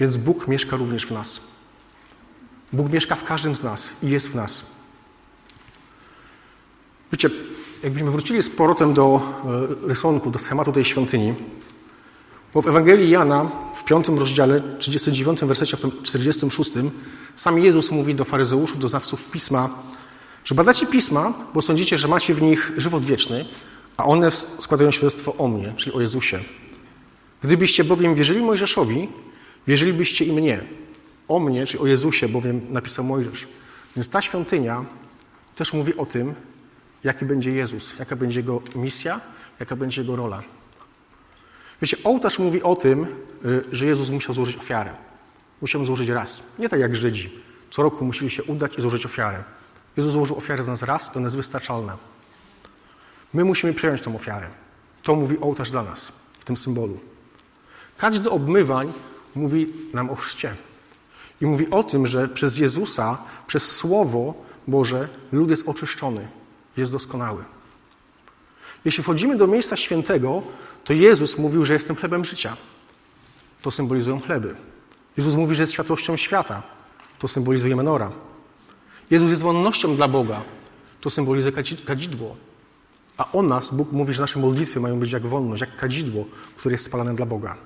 Więc 0.00 0.16
Bóg 0.16 0.48
mieszka 0.48 0.76
również 0.76 1.06
w 1.06 1.10
nas. 1.10 1.40
Bóg 2.72 2.92
mieszka 2.92 3.16
w 3.16 3.24
każdym 3.24 3.56
z 3.56 3.62
nas 3.62 3.92
i 4.02 4.10
jest 4.10 4.28
w 4.28 4.34
nas. 4.34 4.66
Wiecie, 7.12 7.30
jakbyśmy 7.82 8.10
wrócili 8.10 8.42
z 8.42 8.50
powrotem 8.50 8.94
do 8.94 9.20
e, 9.84 9.88
rysunku, 9.88 10.30
do 10.30 10.38
schematu 10.38 10.72
tej 10.72 10.84
świątyni, 10.84 11.34
bo 12.54 12.62
w 12.62 12.68
Ewangelii 12.68 13.10
Jana 13.10 13.50
w 13.74 13.84
piątym 13.84 14.18
rozdziale, 14.18 14.62
39 14.78 15.40
wersecie 15.40 15.76
46 16.02 16.72
sam 17.34 17.58
Jezus 17.58 17.90
mówi 17.90 18.14
do 18.14 18.24
faryzeuszów, 18.24 18.78
do 18.78 18.88
znawców 18.88 19.30
Pisma, 19.30 19.70
że 20.44 20.54
badacie 20.54 20.86
Pisma, 20.86 21.32
bo 21.54 21.62
sądzicie, 21.62 21.98
że 21.98 22.08
macie 22.08 22.34
w 22.34 22.42
nich 22.42 22.72
żywot 22.76 23.04
wieczny, 23.04 23.44
a 23.96 24.04
one 24.04 24.30
składają 24.30 24.90
świadectwo 24.90 25.36
o 25.36 25.48
mnie, 25.48 25.72
czyli 25.76 25.96
o 25.96 26.00
Jezusie. 26.00 26.40
Gdybyście 27.42 27.84
bowiem 27.84 28.14
wierzyli 28.14 28.40
Mojżeszowi, 28.40 29.08
wierzylibyście 29.66 30.24
i 30.24 30.32
mnie. 30.32 30.64
O 31.28 31.38
mnie, 31.38 31.66
czyli 31.66 31.82
o 31.82 31.86
Jezusie, 31.86 32.28
bowiem 32.28 32.60
napisał 32.68 33.04
Mojżesz. 33.04 33.46
Więc 33.96 34.08
ta 34.08 34.22
świątynia 34.22 34.84
też 35.56 35.72
mówi 35.72 35.96
o 35.96 36.06
tym, 36.06 36.34
jaki 37.04 37.24
będzie 37.24 37.52
Jezus, 37.52 37.94
jaka 37.98 38.16
będzie 38.16 38.40
Jego 38.40 38.62
misja, 38.74 39.20
jaka 39.60 39.76
będzie 39.76 40.00
Jego 40.00 40.16
rola. 40.16 40.42
Wiecie, 41.82 41.96
ołtarz 42.04 42.38
mówi 42.38 42.62
o 42.62 42.76
tym, 42.76 43.06
y, 43.44 43.64
że 43.72 43.86
Jezus 43.86 44.10
musiał 44.10 44.34
złożyć 44.34 44.56
ofiarę. 44.56 44.96
Musiał 45.60 45.84
złożyć 45.84 46.08
raz. 46.08 46.42
Nie 46.58 46.68
tak 46.68 46.80
jak 46.80 46.96
Żydzi. 46.96 47.42
Co 47.70 47.82
roku 47.82 48.04
musieli 48.04 48.30
się 48.30 48.44
udać 48.44 48.78
i 48.78 48.80
złożyć 48.80 49.06
ofiarę. 49.06 49.44
Jezus 49.96 50.12
złożył 50.12 50.36
ofiarę 50.36 50.62
za 50.62 50.72
nas 50.72 50.82
raz 50.82 51.10
i 51.14 51.18
ona 51.18 51.26
jest 51.26 51.36
wystarczalna. 51.36 51.98
My 53.34 53.44
musimy 53.44 53.74
przyjąć 53.74 54.00
tę 54.00 54.14
ofiarę. 54.14 54.48
To 55.02 55.14
mówi 55.14 55.38
ołtarz 55.38 55.70
dla 55.70 55.82
nas 55.82 56.12
w 56.38 56.44
tym 56.44 56.56
symbolu. 56.56 57.00
Każdy 57.98 58.30
obmywań 58.30 58.92
mówi 59.34 59.66
nam 59.92 60.10
o 60.10 60.14
chrzcie. 60.14 60.56
I 61.40 61.46
mówi 61.46 61.70
o 61.70 61.82
tym, 61.82 62.06
że 62.06 62.28
przez 62.28 62.58
Jezusa, 62.58 63.18
przez 63.46 63.76
Słowo 63.76 64.34
Boże, 64.66 65.08
lud 65.32 65.50
jest 65.50 65.68
oczyszczony, 65.68 66.28
jest 66.76 66.92
doskonały. 66.92 67.44
Jeśli 68.84 69.02
wchodzimy 69.02 69.36
do 69.36 69.46
miejsca 69.46 69.76
świętego, 69.76 70.42
to 70.84 70.92
Jezus 70.92 71.38
mówił, 71.38 71.64
że 71.64 71.72
jestem 71.72 71.96
chlebem 71.96 72.24
życia. 72.24 72.56
To 73.62 73.70
symbolizują 73.70 74.20
chleby. 74.20 74.54
Jezus 75.16 75.34
mówi, 75.34 75.54
że 75.54 75.62
jest 75.62 75.72
światłością 75.72 76.16
świata. 76.16 76.62
To 77.18 77.28
symbolizuje 77.28 77.76
menora. 77.76 78.12
Jezus 79.10 79.30
jest 79.30 79.42
wolnością 79.42 79.96
dla 79.96 80.08
Boga. 80.08 80.44
To 81.00 81.10
symbolizuje 81.10 81.54
kadzidło. 81.86 82.36
A 83.16 83.32
o 83.32 83.42
nas 83.42 83.70
Bóg 83.70 83.92
mówi, 83.92 84.14
że 84.14 84.22
nasze 84.22 84.38
modlitwy 84.38 84.80
mają 84.80 85.00
być 85.00 85.12
jak 85.12 85.26
wolność, 85.26 85.60
jak 85.60 85.76
kadzidło, 85.76 86.24
które 86.56 86.72
jest 86.72 86.84
spalane 86.84 87.14
dla 87.14 87.26
Boga. 87.26 87.56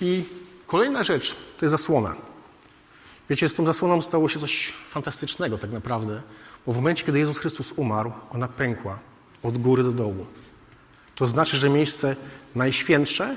I 0.00 0.24
kolejna 0.66 1.04
rzecz 1.04 1.36
to 1.58 1.64
jest 1.64 1.70
zasłona. 1.70 2.16
Wiecie, 3.30 3.48
z 3.48 3.54
tą 3.54 3.64
zasłoną 3.66 4.02
stało 4.02 4.28
się 4.28 4.40
coś 4.40 4.72
fantastycznego 4.90 5.58
tak 5.58 5.72
naprawdę, 5.72 6.22
bo 6.66 6.72
w 6.72 6.76
momencie, 6.76 7.04
kiedy 7.04 7.18
Jezus 7.18 7.38
Chrystus 7.38 7.72
umarł, 7.76 8.12
ona 8.30 8.48
pękła 8.48 8.98
od 9.42 9.58
góry 9.58 9.82
do 9.82 9.92
dołu. 9.92 10.26
To 11.14 11.26
znaczy, 11.26 11.56
że 11.56 11.70
miejsce 11.70 12.16
najświętsze 12.54 13.36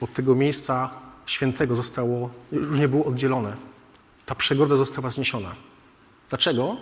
od 0.00 0.12
tego 0.12 0.34
miejsca 0.34 0.90
świętego 1.26 1.76
zostało, 1.76 2.30
już 2.52 2.78
nie 2.78 2.88
było 2.88 3.04
oddzielone. 3.04 3.56
Ta 4.26 4.34
przegroda 4.34 4.76
została 4.76 5.10
zniesiona. 5.10 5.54
Dlaczego? 6.28 6.76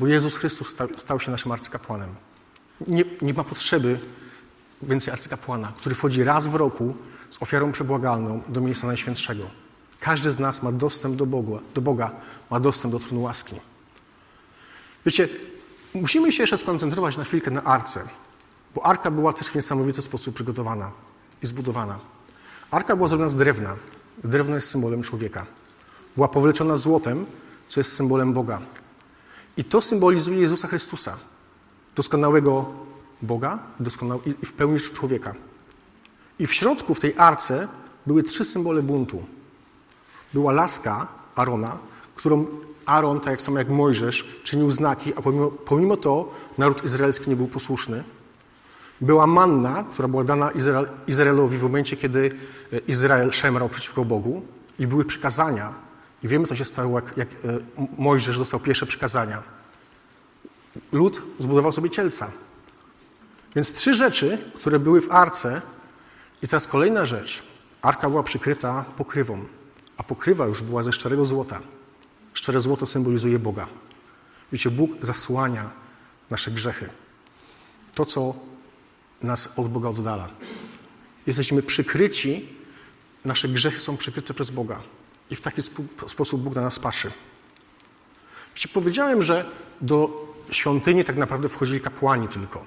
Bo 0.00 0.06
Jezus 0.06 0.36
Chrystus 0.36 0.68
stał, 0.68 0.88
stał 0.96 1.20
się 1.20 1.30
naszym 1.30 1.52
arcykapłanem. 1.52 2.08
Nie, 2.88 3.04
nie 3.22 3.34
ma 3.34 3.44
potrzeby 3.44 3.98
więcej 4.82 5.12
arcykapłana, 5.12 5.72
który 5.76 5.94
wchodzi 5.94 6.24
raz 6.24 6.46
w 6.46 6.54
roku 6.54 6.94
z 7.30 7.42
ofiarą 7.42 7.72
przebłagalną 7.72 8.42
do 8.48 8.60
miejsca 8.60 8.86
najświętszego. 8.86 9.50
Każdy 10.00 10.32
z 10.32 10.38
nas 10.38 10.62
ma 10.62 10.72
dostęp 10.72 11.16
do 11.16 11.26
Boga, 11.26 11.58
do 11.74 11.80
Boga 11.80 12.10
ma 12.50 12.60
dostęp 12.60 12.92
do 12.92 12.98
tronu 12.98 13.22
łaski. 13.22 13.54
Wiecie, 15.06 15.28
musimy 15.94 16.32
się 16.32 16.42
jeszcze 16.42 16.58
skoncentrować 16.58 17.16
na 17.16 17.24
chwilkę 17.24 17.50
na 17.50 17.62
arce, 17.62 18.08
bo 18.74 18.86
arka 18.86 19.10
była 19.10 19.32
też 19.32 19.48
w 19.48 19.54
niesamowity 19.54 20.02
sposób 20.02 20.34
przygotowana 20.34 20.92
i 21.42 21.46
zbudowana. 21.46 22.00
Arka 22.70 22.96
była 22.96 23.08
zrobiona 23.08 23.28
z 23.28 23.36
drewna. 23.36 23.76
Drewno 24.24 24.54
jest 24.54 24.70
symbolem 24.70 25.02
człowieka. 25.02 25.46
Była 26.14 26.28
powleczona 26.28 26.76
złotem, 26.76 27.26
co 27.68 27.80
jest 27.80 27.92
symbolem 27.92 28.32
Boga. 28.32 28.62
I 29.60 29.64
to 29.64 29.82
symbolizuje 29.82 30.40
Jezusa 30.40 30.68
Chrystusa, 30.68 31.18
doskonałego 31.96 32.72
Boga 33.22 33.58
i 34.40 34.46
w 34.46 34.52
pełni 34.52 34.80
człowieka. 34.80 35.34
I 36.38 36.46
w 36.46 36.54
środku, 36.54 36.94
w 36.94 37.00
tej 37.00 37.14
arce, 37.16 37.68
były 38.06 38.22
trzy 38.22 38.44
symbole 38.44 38.82
buntu. 38.82 39.26
Była 40.34 40.52
laska 40.52 41.08
Arona, 41.34 41.78
którą 42.14 42.46
Aaron, 42.86 43.20
tak 43.20 43.30
jak 43.30 43.42
samo 43.42 43.58
jak 43.58 43.68
Mojżesz, 43.68 44.40
czynił 44.44 44.70
znaki, 44.70 45.14
a 45.16 45.22
pomimo, 45.22 45.50
pomimo 45.50 45.96
to 45.96 46.32
naród 46.58 46.84
izraelski 46.84 47.30
nie 47.30 47.36
był 47.36 47.46
posłuszny. 47.46 48.04
Była 49.00 49.26
manna, 49.26 49.84
która 49.84 50.08
była 50.08 50.24
dana 50.24 50.50
Izrael, 50.50 50.88
Izraelowi 51.06 51.58
w 51.58 51.62
momencie, 51.62 51.96
kiedy 51.96 52.38
e, 52.72 52.78
Izrael 52.78 53.30
szemrał 53.32 53.68
przeciwko 53.68 54.04
Bogu 54.04 54.42
i 54.78 54.86
były 54.86 55.04
przykazania. 55.04 55.89
I 56.22 56.28
wiemy, 56.28 56.46
co 56.46 56.56
się 56.56 56.64
stało, 56.64 56.98
jak, 56.98 57.16
jak 57.16 57.28
e, 57.28 57.34
Mojżesz 57.98 58.38
dostał 58.38 58.60
pierwsze 58.60 58.86
przykazania. 58.86 59.42
Lud 60.92 61.22
zbudował 61.38 61.72
sobie 61.72 61.90
cielca. 61.90 62.32
Więc 63.54 63.72
trzy 63.72 63.94
rzeczy, 63.94 64.38
które 64.54 64.78
były 64.78 65.00
w 65.00 65.12
arce, 65.12 65.62
i 66.42 66.48
teraz 66.48 66.66
kolejna 66.66 67.04
rzecz. 67.04 67.42
Arka 67.82 68.10
była 68.10 68.22
przykryta 68.22 68.84
pokrywą, 68.96 69.46
a 69.96 70.02
pokrywa 70.02 70.46
już 70.46 70.62
była 70.62 70.82
ze 70.82 70.92
szczerego 70.92 71.24
złota. 71.24 71.60
Szczere 72.34 72.60
złoto 72.60 72.86
symbolizuje 72.86 73.38
Boga. 73.38 73.68
Wiecie, 74.52 74.70
Bóg 74.70 74.90
zasłania 75.02 75.70
nasze 76.30 76.50
grzechy. 76.50 76.88
To, 77.94 78.04
co 78.04 78.34
nas 79.22 79.48
od 79.56 79.68
Boga 79.68 79.88
oddala. 79.88 80.30
Jesteśmy 81.26 81.62
przykryci, 81.62 82.48
nasze 83.24 83.48
grzechy 83.48 83.80
są 83.80 83.96
przykryte 83.96 84.34
przez 84.34 84.50
Boga. 84.50 84.82
I 85.30 85.36
w 85.36 85.40
taki 85.40 85.62
sposób 86.06 86.42
Bóg 86.42 86.54
na 86.54 86.62
nas 86.62 86.78
patrzy. 86.78 87.10
Wiecie, 88.54 88.68
powiedziałem, 88.68 89.22
że 89.22 89.44
do 89.80 90.26
świątyni 90.50 91.04
tak 91.04 91.16
naprawdę 91.16 91.48
wchodzili 91.48 91.80
kapłani 91.80 92.28
tylko. 92.28 92.66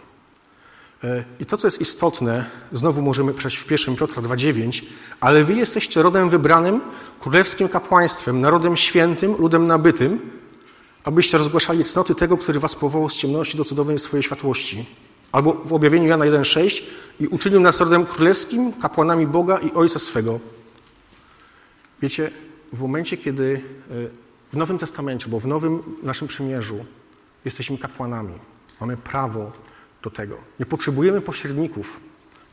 E, 1.04 1.24
I 1.40 1.46
to, 1.46 1.58
co 1.58 1.68
jest 1.68 1.82
istotne, 1.82 2.46
znowu 2.74 3.02
możemy 3.02 3.34
przejść 3.34 3.58
w 3.58 3.72
1 3.72 3.96
Piotra 3.96 4.22
2,9, 4.22 4.84
ale 5.20 5.44
wy 5.44 5.54
jesteście 5.54 6.02
rodem 6.02 6.30
wybranym, 6.30 6.82
królewskim 7.20 7.70
kapłaństwem, 7.70 8.42
narodem 8.42 8.78
świętym, 8.78 9.36
ludem 9.36 9.68
nabytym, 9.68 10.32
abyście 11.04 11.38
rozgłaszali 11.38 11.84
cnoty 11.84 12.16
tego, 12.16 12.38
który 12.38 12.60
was 12.60 12.76
powołał 12.76 13.10
z 13.10 13.18
ciemności 13.18 13.58
do 13.58 13.66
cudownej 13.66 14.00
swojej 14.00 14.24
światłości. 14.24 14.86
Albo 15.32 15.54
w 15.54 15.74
objawieniu 15.74 16.08
Jana 16.08 16.26
1,6 16.26 16.84
i 17.20 17.28
uczynił 17.28 17.60
nas 17.60 17.80
rodem 17.80 18.06
królewskim, 18.06 18.74
kapłanami 18.74 19.28
Boga 19.28 19.58
i 19.58 19.72
Ojca 19.72 20.00
swego. 20.00 20.40
Wiecie, 22.02 22.30
w 22.74 22.82
momencie, 22.82 23.18
kiedy 23.18 23.62
e, 23.92 23.94
w 24.54 24.58
Nowym 24.58 24.78
Testamencie, 24.78 25.30
bo 25.30 25.40
w 25.40 25.48
Nowym 25.48 25.84
naszym 26.04 26.28
przymierzu 26.28 26.86
jesteśmy 27.46 27.78
kapłanami, 27.78 28.34
mamy 28.82 28.98
prawo 28.98 29.52
do 30.02 30.10
tego. 30.10 30.38
Nie 30.60 30.66
potrzebujemy 30.66 31.22
pośredników. 31.22 32.00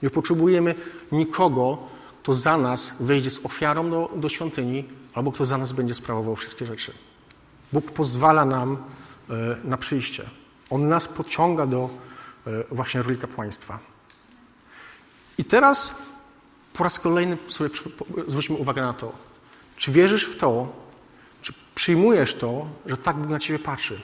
Nie 0.03 0.11
potrzebujemy 0.11 0.75
nikogo, 1.13 1.79
kto 2.23 2.35
za 2.35 2.59
nas 2.59 2.93
wejdzie 3.01 3.31
z 3.31 3.47
ofiarą 3.47 3.91
do, 3.91 4.11
do 4.17 4.29
świątyni, 4.29 4.85
albo 5.15 5.33
kto 5.33 5.45
za 5.47 5.59
nas 5.59 5.73
będzie 5.73 5.95
sprawował 5.95 6.37
wszystkie 6.37 6.67
rzeczy. 6.67 6.93
Bóg 7.73 7.91
pozwala 7.91 8.45
nam 8.45 8.77
e, 9.31 9.57
na 9.65 9.77
przyjście. 9.77 10.31
On 10.71 10.89
nas 10.89 11.09
pociąga 11.09 11.67
do 11.67 11.91
e, 12.47 12.51
właśnie 12.71 13.03
roli 13.03 13.19
kapłaństwa. 13.19 13.79
I 15.39 15.45
teraz 15.45 15.95
po 16.73 16.85
raz 16.85 17.01
kolejny 17.01 17.39
sobie 17.49 17.71
zwróćmy 18.27 18.57
uwagę 18.57 18.83
na 18.83 18.93
to. 18.93 19.30
Czy 19.81 19.93
wierzysz 19.93 20.25
w 20.25 20.37
to, 20.37 20.73
czy 21.43 21.53
przyjmujesz 21.75 22.35
to, 22.35 22.67
że 22.87 22.97
tak 22.97 23.17
Bóg 23.17 23.31
na 23.31 23.39
ciebie 23.39 23.59
patrzy? 23.59 24.01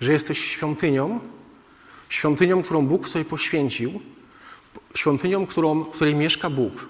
Że 0.00 0.12
jesteś 0.12 0.38
świątynią, 0.38 1.20
Świątynią, 2.12 2.62
którą 2.62 2.86
Bóg 2.86 3.08
sobie 3.08 3.24
poświęcił, 3.24 4.00
świątynią, 4.94 5.46
którą, 5.46 5.84
w 5.84 5.90
której 5.90 6.14
mieszka 6.14 6.50
Bóg 6.50 6.88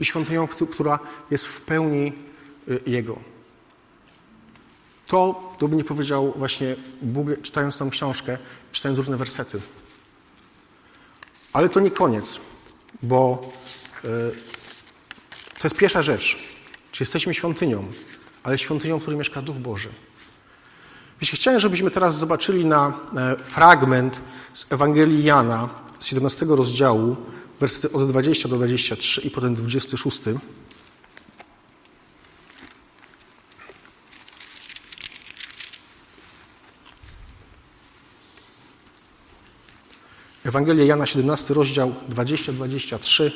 i 0.00 0.04
świątynią, 0.04 0.48
która 0.48 0.98
jest 1.30 1.46
w 1.46 1.60
pełni 1.60 2.12
y, 2.68 2.80
Jego. 2.86 3.20
To, 5.06 5.52
to 5.58 5.68
by 5.68 5.76
nie 5.76 5.84
powiedział 5.84 6.34
właśnie 6.36 6.76
Bóg, 7.02 7.28
czytając 7.42 7.78
tą 7.78 7.90
książkę, 7.90 8.38
czytając 8.72 8.98
różne 8.98 9.16
wersety. 9.16 9.60
Ale 11.52 11.68
to 11.68 11.80
nie 11.80 11.90
koniec, 11.90 12.40
bo 13.02 13.48
y, 14.04 14.08
to 15.58 15.64
jest 15.64 15.76
pierwsza 15.76 16.02
rzecz. 16.02 16.38
Czy 16.92 17.02
jesteśmy 17.02 17.34
świątynią, 17.34 17.86
ale 18.42 18.58
świątynią, 18.58 18.98
w 18.98 19.02
której 19.02 19.18
mieszka 19.18 19.42
Duch 19.42 19.56
Boży. 19.56 19.88
Jeśli 21.20 21.38
chciałem, 21.38 21.60
żebyśmy 21.60 21.90
teraz 21.90 22.18
zobaczyli 22.18 22.64
na 22.64 22.92
e, 23.16 23.36
fragment 23.44 24.20
z 24.52 24.72
Ewangelii 24.72 25.24
Jana 25.24 25.68
z 25.98 26.06
17 26.06 26.46
rozdziału, 26.48 27.16
wersety 27.60 27.94
od 27.94 28.08
20 28.08 28.48
do 28.48 28.56
23 28.56 29.20
i 29.20 29.30
potem 29.30 29.54
26. 29.54 30.20
Ewangelia 40.44 40.84
Jana, 40.84 41.06
17 41.06 41.54
rozdział, 41.54 41.94
20, 42.08 42.52
23 42.52 43.32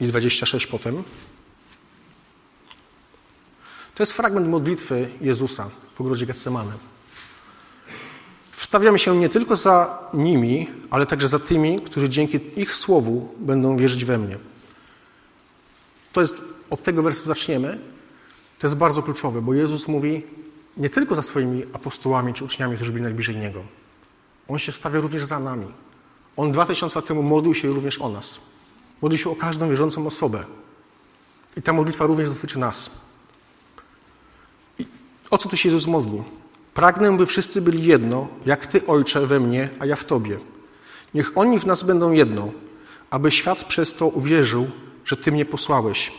i 0.00 0.06
26 0.06 0.66
potem. 0.66 1.04
To 3.96 4.02
jest 4.02 4.12
fragment 4.12 4.48
modlitwy 4.48 5.10
Jezusa 5.20 5.70
w 5.94 6.00
ogrodzie 6.00 6.26
Getsemane. 6.26 6.72
Wstawiamy 8.52 8.98
się 8.98 9.16
nie 9.16 9.28
tylko 9.28 9.56
za 9.56 9.98
nimi, 10.14 10.68
ale 10.90 11.06
także 11.06 11.28
za 11.28 11.38
tymi, 11.38 11.80
którzy 11.80 12.08
dzięki 12.08 12.40
ich 12.56 12.74
słowu 12.74 13.28
będą 13.38 13.76
wierzyć 13.76 14.04
we 14.04 14.18
mnie. 14.18 14.38
To 16.12 16.20
jest, 16.20 16.38
od 16.70 16.82
tego 16.82 17.02
wersu 17.02 17.26
zaczniemy. 17.26 17.78
To 18.58 18.66
jest 18.66 18.76
bardzo 18.76 19.02
kluczowe, 19.02 19.42
bo 19.42 19.54
Jezus 19.54 19.88
mówi 19.88 20.22
nie 20.76 20.90
tylko 20.90 21.14
za 21.14 21.22
swoimi 21.22 21.62
apostołami 21.72 22.34
czy 22.34 22.44
uczniami, 22.44 22.76
którzy 22.76 22.92
byli 22.92 23.02
najbliżej 23.02 23.36
Niego. 23.36 23.64
On 24.48 24.58
się 24.58 24.72
wstawia 24.72 25.00
również 25.00 25.24
za 25.24 25.40
nami. 25.40 25.66
On 26.36 26.52
dwa 26.52 26.66
tysiące 26.66 26.98
lat 26.98 27.08
temu 27.08 27.22
modlił 27.22 27.54
się 27.54 27.68
również 27.68 28.00
o 28.00 28.08
nas. 28.08 28.38
Modlił 29.02 29.18
się 29.18 29.30
o 29.30 29.36
każdą 29.36 29.68
wierzącą 29.68 30.06
osobę. 30.06 30.44
I 31.56 31.62
ta 31.62 31.72
modlitwa 31.72 32.06
również 32.06 32.28
dotyczy 32.28 32.58
nas. 32.58 32.90
O 35.30 35.38
co 35.38 35.48
tu 35.48 35.56
się 35.56 35.68
Jezus 35.68 35.86
modlił? 35.86 36.24
Pragnę, 36.74 37.16
by 37.16 37.26
wszyscy 37.26 37.62
byli 37.62 37.86
jedno, 37.86 38.28
jak 38.46 38.66
Ty, 38.66 38.86
Ojcze, 38.86 39.26
we 39.26 39.40
mnie, 39.40 39.68
a 39.78 39.86
ja 39.86 39.96
w 39.96 40.04
Tobie. 40.04 40.38
Niech 41.14 41.38
oni 41.38 41.58
w 41.58 41.66
nas 41.66 41.82
będą 41.82 42.12
jedno, 42.12 42.52
aby 43.10 43.30
świat 43.30 43.64
przez 43.64 43.94
to 43.94 44.08
uwierzył, 44.08 44.70
że 45.04 45.16
Ty 45.16 45.32
mnie 45.32 45.44
posłałeś. 45.44 46.12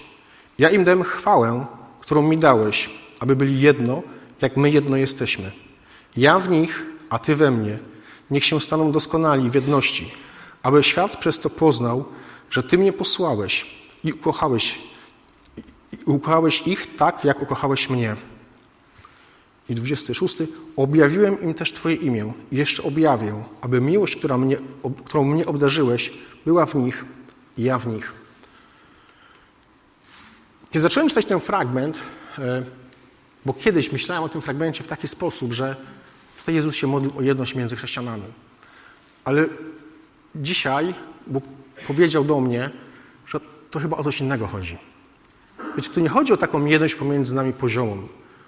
Ja 0.60 0.70
im 0.70 0.84
dam 0.84 1.04
chwałę, 1.04 1.66
którą 2.00 2.22
mi 2.22 2.38
dałeś, 2.38 2.90
aby 3.20 3.36
byli 3.36 3.62
jedno, 3.62 4.04
jak 4.42 4.58
my 4.58 4.70
jedno 4.70 4.98
jesteśmy. 4.98 5.52
Ja 6.18 6.40
w 6.40 6.50
nich, 6.50 6.86
a 7.10 7.20
Ty 7.20 7.36
we 7.36 7.52
mnie. 7.52 7.80
Niech 8.32 8.46
się 8.46 8.62
staną 8.62 8.92
doskonali 8.92 9.50
w 9.50 9.56
jedności, 9.56 10.12
aby 10.64 10.84
świat 10.84 11.18
przez 11.18 11.40
to 11.40 11.50
poznał, 11.50 12.06
że 12.50 12.64
Ty 12.64 12.78
mnie 12.78 12.94
posłałeś 12.94 13.76
i 14.04 14.14
ukochałeś, 14.14 14.80
i 15.92 16.12
ukochałeś 16.12 16.62
ich 16.68 16.96
tak, 16.96 17.26
jak 17.26 17.42
ukochałeś 17.42 17.90
mnie. 17.90 18.16
I 19.70 19.76
26. 19.76 20.38
Objawiłem 20.76 21.42
im 21.42 21.54
też 21.54 21.74
Twoje 21.74 21.96
imię 21.96 22.34
i 22.52 22.58
jeszcze 22.58 22.84
objawię, 22.84 23.34
aby 23.62 23.82
miłość, 23.82 24.16
która 24.16 24.38
mnie, 24.38 24.58
którą 25.06 25.24
mnie 25.24 25.46
obdarzyłeś, 25.46 26.14
była 26.46 26.66
w 26.66 26.76
nich 26.76 27.06
i 27.58 27.64
ja 27.64 27.80
w 27.80 27.88
nich. 27.88 28.14
Kiedy 30.72 30.84
zacząłem 30.84 31.10
czytać 31.10 31.26
ten 31.26 31.40
fragment, 31.40 32.00
e, 32.40 32.66
bo 33.46 33.54
kiedyś 33.54 33.92
myślałem 33.92 34.24
o 34.24 34.30
tym 34.30 34.42
fragmencie 34.42 34.84
w 34.84 34.88
taki 34.88 35.08
sposób, 35.08 35.54
że 35.54 35.76
tutaj 36.38 36.56
Jezus 36.56 36.76
się 36.76 36.88
modlił 36.88 37.18
o 37.18 37.22
jedność 37.22 37.56
między 37.56 37.76
chrześcijanami. 37.76 38.24
Ale 39.24 39.46
dzisiaj 40.36 40.96
Bóg 41.28 41.44
powiedział 41.88 42.24
do 42.24 42.40
mnie, 42.40 42.70
że 43.28 43.40
to 43.72 43.80
chyba 43.80 43.98
o 43.98 44.04
coś 44.04 44.22
innego 44.22 44.48
chodzi. 44.48 44.78
Wiecie, 45.76 45.90
tu 45.90 46.00
nie 46.00 46.10
chodzi 46.10 46.34
o 46.34 46.38
taką 46.38 46.66
jedność 46.66 46.96
pomiędzy 46.96 47.36
nami 47.36 47.54
poziomą, 47.54 48.08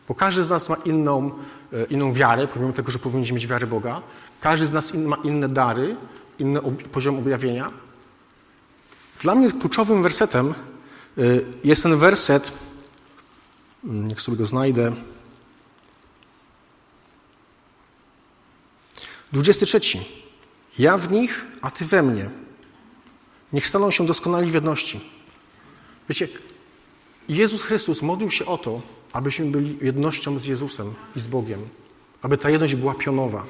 bo 0.09 0.15
każdy 0.15 0.43
z 0.43 0.49
nas 0.49 0.69
ma 0.69 0.75
inną, 0.75 1.31
e, 1.73 1.85
inną 1.85 2.13
wiarę, 2.13 2.47
pomimo 2.47 2.73
tego, 2.73 2.91
że 2.91 2.99
powinniśmy 2.99 3.35
mieć 3.35 3.47
wiarę 3.47 3.67
Boga. 3.67 4.01
Każdy 4.41 4.65
z 4.65 4.71
nas 4.71 4.93
ma 4.93 5.15
inne 5.15 5.49
dary, 5.49 5.95
inny 6.39 6.61
poziom 6.91 7.17
objawienia. 7.17 7.71
Dla 9.21 9.35
mnie 9.35 9.51
kluczowym 9.51 10.03
wersetem 10.03 10.53
e, 11.17 11.21
jest 11.63 11.83
ten 11.83 11.97
werset, 11.97 12.51
mm, 13.83 14.07
niech 14.07 14.21
sobie 14.21 14.37
go 14.37 14.45
znajdę, 14.45 14.95
23. 19.31 19.79
Ja 20.79 20.97
w 20.97 21.11
nich, 21.11 21.45
a 21.61 21.71
Ty 21.71 21.85
we 21.85 22.03
mnie. 22.03 22.29
Niech 23.53 23.67
staną 23.67 23.91
się 23.91 24.05
doskonali 24.05 24.51
w 24.51 24.53
jedności. 24.53 25.09
Wiecie, 26.09 26.27
Jezus 27.27 27.61
Chrystus 27.61 28.01
modlił 28.01 28.31
się 28.31 28.45
o 28.45 28.57
to, 28.57 28.81
abyśmy 29.13 29.45
byli 29.45 29.77
jednością 29.81 30.39
z 30.39 30.45
Jezusem 30.45 30.93
i 31.15 31.19
z 31.19 31.27
Bogiem, 31.27 31.59
aby 32.21 32.37
ta 32.37 32.49
jedność 32.49 32.75
była 32.75 32.93
pionowa. 32.93 33.45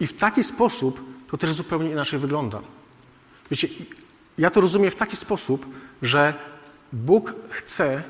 I 0.00 0.06
w 0.06 0.14
taki 0.14 0.42
sposób 0.42 1.00
to 1.30 1.38
też 1.38 1.52
zupełnie 1.52 1.90
inaczej 1.90 2.18
wygląda. 2.18 2.60
Wiecie, 3.50 3.68
ja 4.38 4.50
to 4.50 4.60
rozumiem 4.60 4.90
w 4.90 4.96
taki 4.96 5.16
sposób, 5.16 5.66
że 6.02 6.34
Bóg 6.92 7.34
chce, 7.50 8.02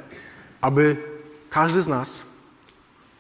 aby 0.61 0.97
każdy 1.51 1.83
z 1.83 1.89
nas 1.89 2.23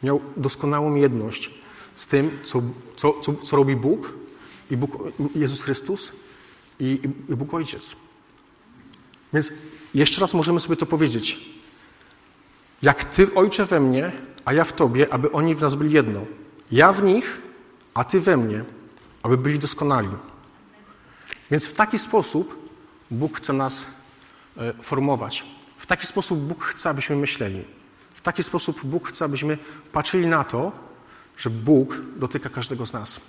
miał 0.03 0.21
doskonałą 0.37 0.95
jedność 0.95 1.51
z 1.97 2.07
tym, 2.07 2.39
co, 2.43 2.63
co, 2.97 3.13
co, 3.13 3.35
co 3.35 3.57
robi 3.57 3.77
Bóg 3.77 4.13
i 4.71 4.77
Bóg, 4.77 4.99
Jezus 5.35 5.63
Chrystus 5.63 6.13
i, 6.81 7.01
i 7.29 7.35
Bóg 7.37 7.55
Ojciec. 7.55 7.97
Więc 9.33 9.53
jeszcze 9.95 10.21
raz 10.21 10.35
możemy 10.35 10.61
sobie 10.61 10.77
to 10.77 10.87
powiedzieć. 10.87 11.54
Jak 12.85 13.05
Ty, 13.05 13.35
Ojcze, 13.35 13.65
we 13.65 13.81
mnie, 13.81 14.13
a 14.45 14.53
ja 14.53 14.65
w 14.65 14.73
Tobie, 14.73 15.13
aby 15.13 15.33
oni 15.33 15.55
w 15.55 15.61
nas 15.61 15.75
byli 15.75 15.93
jedno. 15.93 16.21
Ja 16.71 16.93
w 16.93 17.03
nich, 17.03 17.43
a 17.95 18.05
Ty 18.05 18.21
we 18.21 18.37
mnie, 18.37 18.65
aby 19.23 19.37
byli 19.39 19.59
doskonali. 19.59 20.09
Więc 21.51 21.67
w 21.67 21.73
taki 21.73 21.99
sposób 21.99 22.69
Bóg 23.11 23.39
chce 23.39 23.53
nas 23.53 23.87
e, 24.57 24.73
formować. 24.83 25.45
W 25.79 25.87
taki 25.87 26.07
sposób 26.07 26.39
Bóg 26.39 26.65
chce, 26.65 26.91
abyśmy 26.91 27.17
myśleli. 27.17 27.65
W 28.15 28.21
taki 28.21 28.43
sposób 28.43 28.85
Bóg 28.85 29.09
chce, 29.09 29.25
abyśmy 29.25 29.59
patrzyli 29.93 30.27
na 30.27 30.45
to, 30.45 30.73
że 31.37 31.51
Bóg 31.51 31.97
dotyka 32.17 32.49
każdego 32.49 32.87
z 32.87 32.93
nas. 32.93 33.21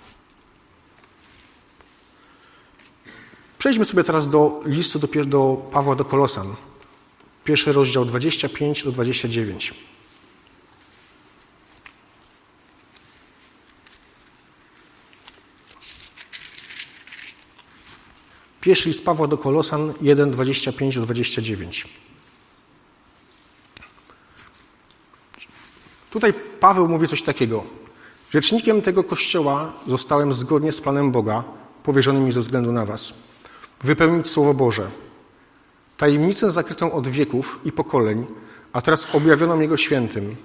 Przejdźmy 3.58 3.84
sobie 3.84 4.04
teraz 4.04 4.28
do 4.28 4.60
listu 4.64 4.98
do, 4.98 5.24
do 5.24 5.68
Pawła 5.72 5.94
do 5.94 6.04
Kolosan. 6.04 6.54
Pierwszy 7.46 7.72
rozdział 7.72 8.04
25 8.04 8.84
do 8.84 8.92
29. 8.92 9.74
Pierwszy 18.60 18.88
list 18.88 19.04
Pawła 19.04 19.26
do 19.26 19.38
Kolosan 19.38 19.92
1, 20.02 20.30
25 20.30 20.94
do 20.94 21.02
29. 21.02 21.88
Tutaj 26.10 26.32
Paweł 26.60 26.88
mówi 26.88 27.08
coś 27.08 27.22
takiego. 27.22 27.66
Rzecznikiem 28.30 28.80
tego 28.80 29.04
kościoła 29.04 29.72
zostałem 29.86 30.32
zgodnie 30.32 30.72
z 30.72 30.80
planem 30.80 31.12
Boga, 31.12 31.44
powierzonym 31.82 32.24
mi 32.24 32.32
ze 32.32 32.40
względu 32.40 32.72
na 32.72 32.86
Was 32.86 33.14
wypełnić 33.80 34.28
Słowo 34.28 34.54
Boże. 34.54 34.90
Tajemnicę 35.96 36.50
zakrytą 36.50 36.92
od 36.92 37.08
wieków 37.08 37.60
i 37.64 37.72
pokoleń, 37.72 38.26
a 38.72 38.82
teraz 38.82 39.08
objawioną 39.12 39.60
Jego 39.60 39.76
świętym. 39.76 40.36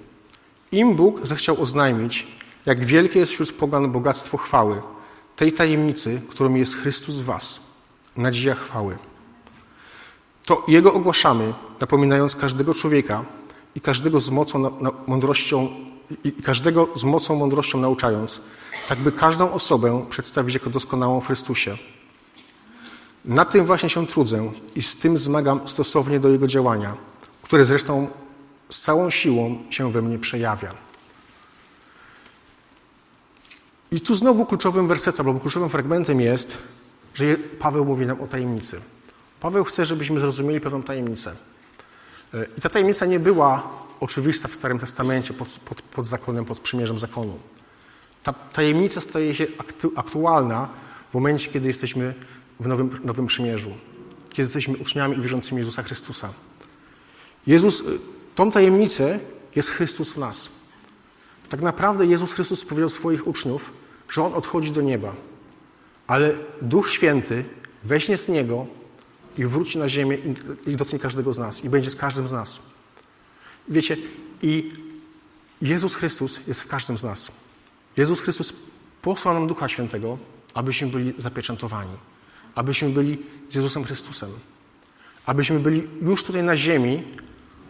Im 0.72 0.96
Bóg 0.96 1.26
zechciał 1.26 1.62
oznajmić, 1.62 2.26
jak 2.66 2.84
wielkie 2.84 3.18
jest 3.18 3.32
wśród 3.32 3.52
pogan 3.52 3.92
bogactwo 3.92 4.36
chwały, 4.36 4.82
tej 5.36 5.52
tajemnicy, 5.52 6.20
którą 6.28 6.54
jest 6.54 6.76
Chrystus 6.76 7.20
w 7.20 7.24
Was, 7.24 7.60
nadzieja 8.16 8.54
chwały. 8.54 8.98
To 10.44 10.64
Jego 10.68 10.94
ogłaszamy, 10.94 11.54
napominając 11.80 12.36
każdego 12.36 12.74
człowieka 12.74 13.24
i 13.74 13.80
każdego 13.80 14.20
z 14.20 14.30
mocą, 14.30 14.78
mądrością, 15.06 15.68
i 16.24 16.32
każdego 16.32 16.88
z 16.94 17.04
mocą 17.04 17.34
mądrością 17.36 17.78
nauczając, 17.78 18.40
tak 18.88 18.98
by 18.98 19.12
każdą 19.12 19.52
osobę 19.52 20.06
przedstawić 20.10 20.54
jako 20.54 20.70
doskonałą 20.70 21.20
w 21.20 21.26
Chrystusie. 21.26 21.78
Na 23.24 23.44
tym 23.44 23.66
właśnie 23.66 23.90
się 23.90 24.06
trudzę 24.06 24.52
i 24.74 24.82
z 24.82 24.96
tym 24.96 25.18
zmagam 25.18 25.68
stosownie 25.68 26.20
do 26.20 26.28
Jego 26.28 26.46
działania, 26.46 26.96
które 27.42 27.64
zresztą 27.64 28.10
z 28.70 28.80
całą 28.80 29.10
siłą 29.10 29.58
się 29.70 29.92
we 29.92 30.02
mnie 30.02 30.18
przejawia. 30.18 30.74
I 33.90 34.00
tu 34.00 34.14
znowu 34.14 34.46
kluczowym 34.46 34.88
wersetem, 34.88 35.26
albo 35.26 35.40
kluczowym 35.40 35.68
fragmentem 35.68 36.20
jest, 36.20 36.58
że 37.14 37.24
Paweł 37.58 37.84
mówi 37.84 38.06
nam 38.06 38.20
o 38.20 38.26
tajemnicy. 38.26 38.80
Paweł 39.40 39.64
chce, 39.64 39.84
żebyśmy 39.84 40.20
zrozumieli 40.20 40.60
pewną 40.60 40.82
tajemnicę. 40.82 41.36
I 42.58 42.60
ta 42.60 42.68
tajemnica 42.68 43.06
nie 43.06 43.20
była 43.20 43.68
oczywista 44.00 44.48
w 44.48 44.54
Starym 44.54 44.78
Testamencie 44.78 45.34
pod, 45.34 45.60
pod, 45.64 45.82
pod 45.82 46.06
zakonem, 46.06 46.44
pod 46.44 46.60
przymierzem 46.60 46.98
zakonu. 46.98 47.38
Ta 48.22 48.32
tajemnica 48.32 49.00
staje 49.00 49.34
się 49.34 49.46
aktualna 49.96 50.68
w 51.10 51.14
momencie, 51.14 51.50
kiedy 51.50 51.68
jesteśmy 51.68 52.14
w 52.60 52.66
Nowym, 52.66 53.00
Nowym 53.04 53.26
Przymierzu, 53.26 53.70
kiedy 54.30 54.42
jesteśmy 54.42 54.76
uczniami 54.76 55.18
i 55.18 55.20
wierzącymi 55.20 55.58
Jezusa 55.58 55.82
Chrystusa. 55.82 56.32
Jezus, 57.46 57.80
y, 57.80 57.84
tą 58.34 58.50
tajemnicę 58.50 59.20
jest 59.56 59.70
Chrystus 59.70 60.12
w 60.12 60.18
nas. 60.18 60.48
Tak 61.48 61.62
naprawdę 61.62 62.06
Jezus 62.06 62.32
Chrystus 62.32 62.64
powiedział 62.64 62.88
swoich 62.88 63.26
uczniów, 63.26 63.72
że 64.08 64.22
On 64.24 64.34
odchodzi 64.34 64.72
do 64.72 64.80
nieba, 64.80 65.14
ale 66.06 66.34
Duch 66.62 66.90
Święty 66.90 67.44
weźmie 67.84 68.16
z 68.16 68.28
Niego 68.28 68.66
i 69.38 69.44
wróci 69.44 69.78
na 69.78 69.88
ziemię 69.88 70.18
i 70.66 70.76
dotknie 70.76 70.98
każdego 70.98 71.32
z 71.32 71.38
nas 71.38 71.64
i 71.64 71.68
będzie 71.68 71.90
z 71.90 71.96
każdym 71.96 72.28
z 72.28 72.32
nas. 72.32 72.60
Wiecie, 73.68 73.96
i 74.42 74.70
Jezus 75.62 75.94
Chrystus 75.94 76.40
jest 76.46 76.62
w 76.62 76.68
każdym 76.68 76.98
z 76.98 77.04
nas. 77.04 77.32
Jezus 77.96 78.20
Chrystus 78.20 78.52
posłał 79.02 79.34
nam 79.34 79.46
Ducha 79.46 79.68
Świętego, 79.68 80.18
abyśmy 80.54 80.88
byli 80.88 81.14
zapieczętowani 81.16 81.96
abyśmy 82.54 82.88
byli 82.88 83.18
z 83.48 83.54
Jezusem 83.54 83.84
Chrystusem. 83.84 84.30
Abyśmy 85.26 85.60
byli 85.60 85.88
już 86.02 86.24
tutaj 86.24 86.42
na 86.42 86.56
ziemi 86.56 87.04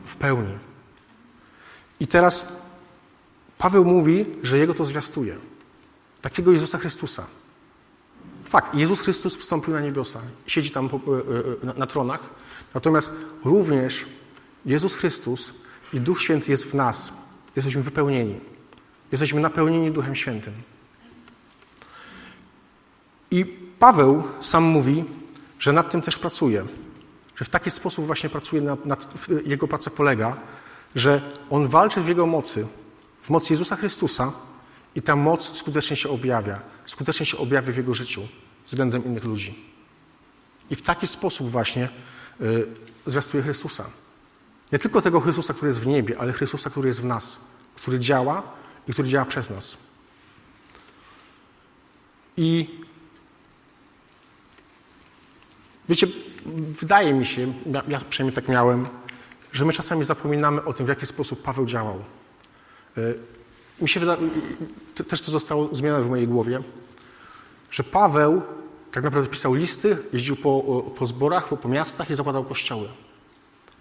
w 0.04 0.16
pełni. 0.16 0.58
I 2.00 2.06
teraz 2.06 2.52
Paweł 3.58 3.84
mówi, 3.84 4.26
że 4.42 4.58
Jego 4.58 4.74
to 4.74 4.84
zwiastuje. 4.84 5.36
Takiego 6.20 6.52
Jezusa 6.52 6.78
Chrystusa. 6.78 7.26
Fakt, 8.44 8.74
Jezus 8.74 9.00
Chrystus 9.00 9.36
wstąpił 9.36 9.74
na 9.74 9.80
niebiosa, 9.80 10.20
siedzi 10.46 10.70
tam 10.70 10.86
e, 10.86 11.70
e, 11.70 11.78
na 11.78 11.86
tronach, 11.86 12.30
natomiast 12.74 13.12
również 13.44 14.06
Jezus 14.66 14.94
Chrystus 14.94 15.52
i 15.92 16.00
Duch 16.00 16.20
Święty 16.20 16.50
jest 16.50 16.64
w 16.64 16.74
nas. 16.74 17.12
Jesteśmy 17.56 17.82
wypełnieni. 17.82 18.40
Jesteśmy 19.12 19.40
napełnieni 19.40 19.90
Duchem 19.90 20.16
Świętym. 20.16 20.52
I 23.30 23.61
Paweł 23.82 24.22
sam 24.40 24.64
mówi, 24.64 25.04
że 25.58 25.72
nad 25.72 25.90
tym 25.90 26.02
też 26.02 26.18
pracuje. 26.18 26.64
Że 27.36 27.44
w 27.44 27.48
taki 27.48 27.70
sposób 27.70 28.06
właśnie 28.06 28.30
pracuje, 28.30 28.62
nad, 28.62 28.86
nad, 28.86 29.14
jego 29.46 29.68
praca 29.68 29.90
polega, 29.90 30.36
że 30.94 31.22
on 31.50 31.66
walczy 31.66 32.00
w 32.00 32.08
jego 32.08 32.26
mocy, 32.26 32.66
w 33.22 33.30
mocy 33.30 33.52
Jezusa 33.52 33.76
Chrystusa 33.76 34.32
i 34.94 35.02
ta 35.02 35.16
moc 35.16 35.58
skutecznie 35.58 35.96
się 35.96 36.08
objawia. 36.08 36.60
Skutecznie 36.86 37.26
się 37.26 37.38
objawia 37.38 37.72
w 37.72 37.76
jego 37.76 37.94
życiu 37.94 38.22
względem 38.66 39.04
innych 39.04 39.24
ludzi. 39.24 39.64
I 40.70 40.74
w 40.74 40.82
taki 40.82 41.06
sposób 41.06 41.50
właśnie 41.50 41.88
y, 42.40 42.66
zwiastuje 43.06 43.42
Chrystusa. 43.42 43.84
Nie 44.72 44.78
tylko 44.78 45.02
tego 45.02 45.20
Chrystusa, 45.20 45.54
który 45.54 45.68
jest 45.68 45.80
w 45.80 45.86
niebie, 45.86 46.18
ale 46.18 46.32
Chrystusa, 46.32 46.70
który 46.70 46.88
jest 46.88 47.00
w 47.00 47.04
nas, 47.04 47.36
który 47.74 47.98
działa 47.98 48.42
i 48.88 48.92
który 48.92 49.08
działa 49.08 49.24
przez 49.24 49.50
nas. 49.50 49.76
I 52.36 52.80
wiecie, 55.88 56.06
wydaje 56.80 57.14
mi 57.14 57.26
się, 57.26 57.52
ja, 57.66 57.82
ja 57.88 58.00
przynajmniej 58.10 58.34
tak 58.34 58.48
miałem, 58.48 58.86
że 59.52 59.64
my 59.64 59.72
czasami 59.72 60.04
zapominamy 60.04 60.64
o 60.64 60.72
tym, 60.72 60.86
w 60.86 60.88
jaki 60.88 61.06
sposób 61.06 61.42
Paweł 61.42 61.66
działał. 61.66 62.04
Y, 62.98 63.18
mi 63.80 63.88
się 63.88 64.00
wyda, 64.00 64.16
też 65.08 65.20
to 65.20 65.30
zostało 65.30 65.74
zmienione 65.74 66.02
w 66.02 66.08
mojej 66.08 66.28
głowie, 66.28 66.60
że 67.70 67.84
Paweł 67.84 68.42
tak 68.92 69.04
naprawdę 69.04 69.30
pisał 69.30 69.54
listy, 69.54 69.98
jeździł 70.12 70.36
po, 70.36 70.82
po 70.98 71.06
zborach, 71.06 71.48
po, 71.48 71.56
po 71.56 71.68
miastach 71.68 72.10
i 72.10 72.14
zakładał 72.14 72.44
kościoły. 72.44 72.88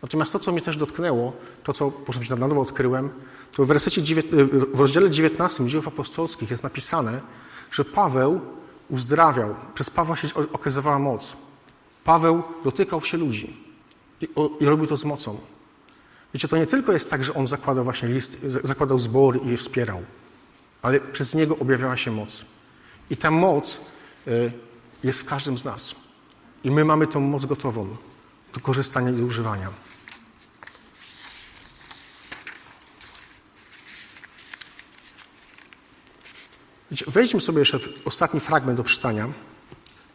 Natomiast 0.01 0.33
to, 0.33 0.39
co 0.39 0.51
mnie 0.51 0.61
też 0.61 0.77
dotknęło, 0.77 1.33
to, 1.63 1.73
co 1.73 1.91
może 2.07 2.35
na 2.35 2.47
nowo 2.47 2.61
odkryłem, 2.61 3.09
to 3.55 3.65
w, 3.65 3.67
w 4.73 4.79
rozdziale 4.79 5.09
19 5.09 5.67
dziejów 5.67 5.87
apostolskich 5.87 6.51
jest 6.51 6.63
napisane, 6.63 7.21
że 7.71 7.85
Paweł 7.85 8.41
uzdrawiał, 8.89 9.55
przez 9.73 9.89
Pawła 9.89 10.15
się 10.15 10.27
okazywała 10.53 10.99
moc. 10.99 11.37
Paweł 12.03 12.43
dotykał 12.63 13.03
się 13.03 13.17
ludzi 13.17 13.57
i, 14.21 14.27
o, 14.35 14.49
i 14.59 14.65
robił 14.65 14.87
to 14.87 14.97
z 14.97 15.05
mocą. 15.05 15.39
Wiecie, 16.33 16.47
to 16.47 16.57
nie 16.57 16.65
tylko 16.65 16.91
jest 16.91 17.09
tak, 17.09 17.23
że 17.23 17.33
on 17.33 17.47
zakładał 17.47 17.83
właśnie 17.83 18.09
listy, 18.09 18.37
zakładał 18.63 18.99
zbory 18.99 19.39
i 19.39 19.49
je 19.49 19.57
wspierał, 19.57 20.03
ale 20.81 20.99
przez 20.99 21.33
niego 21.33 21.57
objawiała 21.57 21.97
się 21.97 22.11
moc. 22.11 22.45
I 23.09 23.17
ta 23.17 23.31
moc 23.31 23.81
y, 24.27 24.51
jest 25.03 25.19
w 25.19 25.25
każdym 25.25 25.57
z 25.57 25.63
nas. 25.63 25.95
I 26.63 26.71
my 26.71 26.85
mamy 26.85 27.07
tą 27.07 27.19
moc 27.19 27.45
gotową 27.45 27.97
do 28.53 28.59
korzystania 28.59 29.11
i 29.11 29.13
do 29.13 29.25
używania. 29.25 29.69
Wejdźmy 37.07 37.41
sobie 37.41 37.59
jeszcze 37.59 37.79
ostatni 38.05 38.39
fragment 38.39 38.77
do 38.77 38.83
przeczytania. 38.83 39.27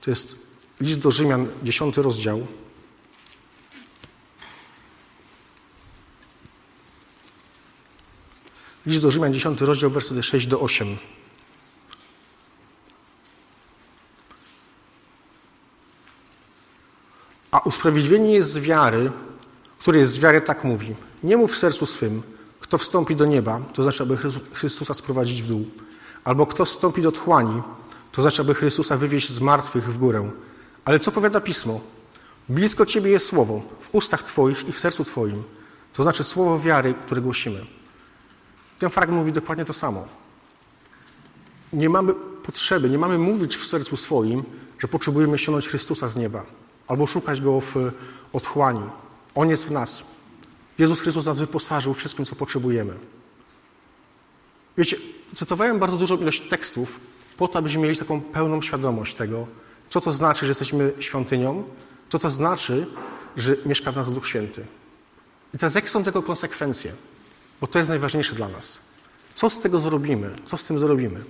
To 0.01 0.11
jest 0.11 0.46
list 0.81 1.01
do 1.01 1.11
Rzymian, 1.11 1.49
dziesiąty 1.63 2.03
rozdział. 2.03 2.47
List 8.87 9.03
do 9.03 9.11
Rzymian, 9.11 9.35
dziesiąty 9.35 9.67
rozdział, 9.67 9.91
wersety 9.91 10.23
6 10.23 10.47
do 10.47 10.61
8. 10.61 10.97
A 17.51 17.61
usprawiedliwienie 17.61 18.35
jest 18.35 18.51
z 18.51 18.59
wiary, 18.59 19.13
który 19.79 19.99
jest 19.99 20.13
z 20.13 20.19
wiary 20.19 20.41
tak 20.41 20.65
mówi. 20.65 20.95
Nie 21.23 21.37
mów 21.37 21.53
w 21.53 21.57
sercu 21.57 21.87
swym, 21.87 22.23
kto 22.61 22.79
wstąpi 22.79 23.17
do 23.17 23.27
nieba, 23.27 23.61
to 23.73 23.83
znaczy, 23.83 24.03
aby 24.03 24.19
Chrystusa 24.53 24.95
sprowadzić 24.95 25.43
w 25.43 25.49
dół. 25.49 25.67
Albo 26.25 26.47
kto 26.47 26.65
wstąpi 26.65 27.03
do 27.03 27.13
tchłani, 27.13 27.63
to 28.13 28.23
znaczy, 28.23 28.43
aby 28.43 28.55
Chrystusa 28.55 28.97
wywieźć 28.97 29.31
z 29.31 29.41
martwych 29.41 29.93
w 29.93 29.99
górę. 29.99 30.31
Ale 30.87 30.99
co 30.99 31.13
powiada 31.13 31.41
Pismo? 31.41 31.81
Blisko 32.49 32.87
Ciebie 32.87 33.11
jest 33.11 33.27
Słowo, 33.27 33.63
w 33.81 33.95
ustach 33.95 34.23
Twoich 34.23 34.69
i 34.69 34.73
w 34.73 34.79
sercu 34.79 35.05
Twoim. 35.05 35.43
To 35.93 36.03
znaczy 36.03 36.25
Słowo 36.25 36.59
wiary, 36.59 36.95
które 36.95 37.21
głosimy. 37.21 37.67
Ten 38.79 38.91
fragment 38.91 39.19
mówi 39.19 39.33
dokładnie 39.33 39.65
to 39.65 39.73
samo. 39.73 40.09
Nie 41.73 41.89
mamy 41.89 42.15
potrzeby, 42.43 42.91
nie 42.91 42.99
mamy 42.99 43.19
mówić 43.19 43.57
w 43.57 43.67
sercu 43.67 43.97
swoim, 43.97 44.43
że 44.79 44.89
potrzebujemy 44.89 45.39
ściągnąć 45.39 45.69
Chrystusa 45.69 46.09
z 46.09 46.17
nieba 46.17 46.47
albo 46.89 47.07
szukać 47.07 47.41
Go 47.41 47.61
w 47.61 47.75
otchłani. 48.33 48.83
On 49.35 49.49
jest 49.51 49.67
w 49.67 49.71
nas. 49.71 50.03
Jezus 50.79 51.01
Chrystus 51.01 51.27
nas 51.27 51.39
wyposażył 51.39 51.95
wszystkim, 51.95 52.25
co 52.25 52.37
potrzebujemy. 52.37 52.95
Wiecie, 54.79 54.97
cytowałem 55.35 55.79
bardzo 55.79 55.97
dużą 55.97 56.17
ilość 56.17 56.49
tekstów 56.49 57.01
po 57.37 57.49
to, 57.49 57.59
abyśmy 57.59 57.83
mieli 57.83 57.97
taką 57.97 58.21
pełną 58.21 58.63
świadomość 58.63 59.15
tego, 59.15 59.47
co 59.89 60.01
to 60.01 60.13
znaczy, 60.13 60.47
że 60.47 60.51
jesteśmy 60.51 60.93
świątynią, 61.01 61.65
co 62.09 62.19
to 62.19 62.31
znaczy, 62.31 62.87
że 63.37 63.57
mieszka 63.67 63.93
w 63.93 63.97
nas 63.97 64.13
Duch 64.13 64.29
Święty. 64.29 64.67
I 65.55 65.59
teraz 65.59 65.75
jakie 65.75 65.89
są 65.89 66.05
tego 66.05 66.23
konsekwencje? 66.23 66.93
Bo 67.61 67.67
to 67.67 67.79
jest 67.79 67.89
najważniejsze 67.89 68.35
dla 68.35 68.49
nas. 68.49 68.81
Co 69.35 69.51
z 69.51 69.61
tego 69.61 69.79
zrobimy? 69.79 70.31
Co 70.45 70.57
z 70.57 70.65
tym 70.65 70.79
zrobimy? 70.79 71.25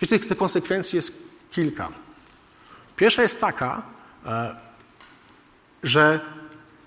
Wiecie, 0.00 0.18
tych 0.18 0.38
konsekwencji 0.38 0.96
jest 0.96 1.22
kilka. 1.50 1.88
Pierwsza 2.96 3.22
jest 3.22 3.40
taka, 3.40 3.82
e, 4.26 4.56
że 5.82 6.20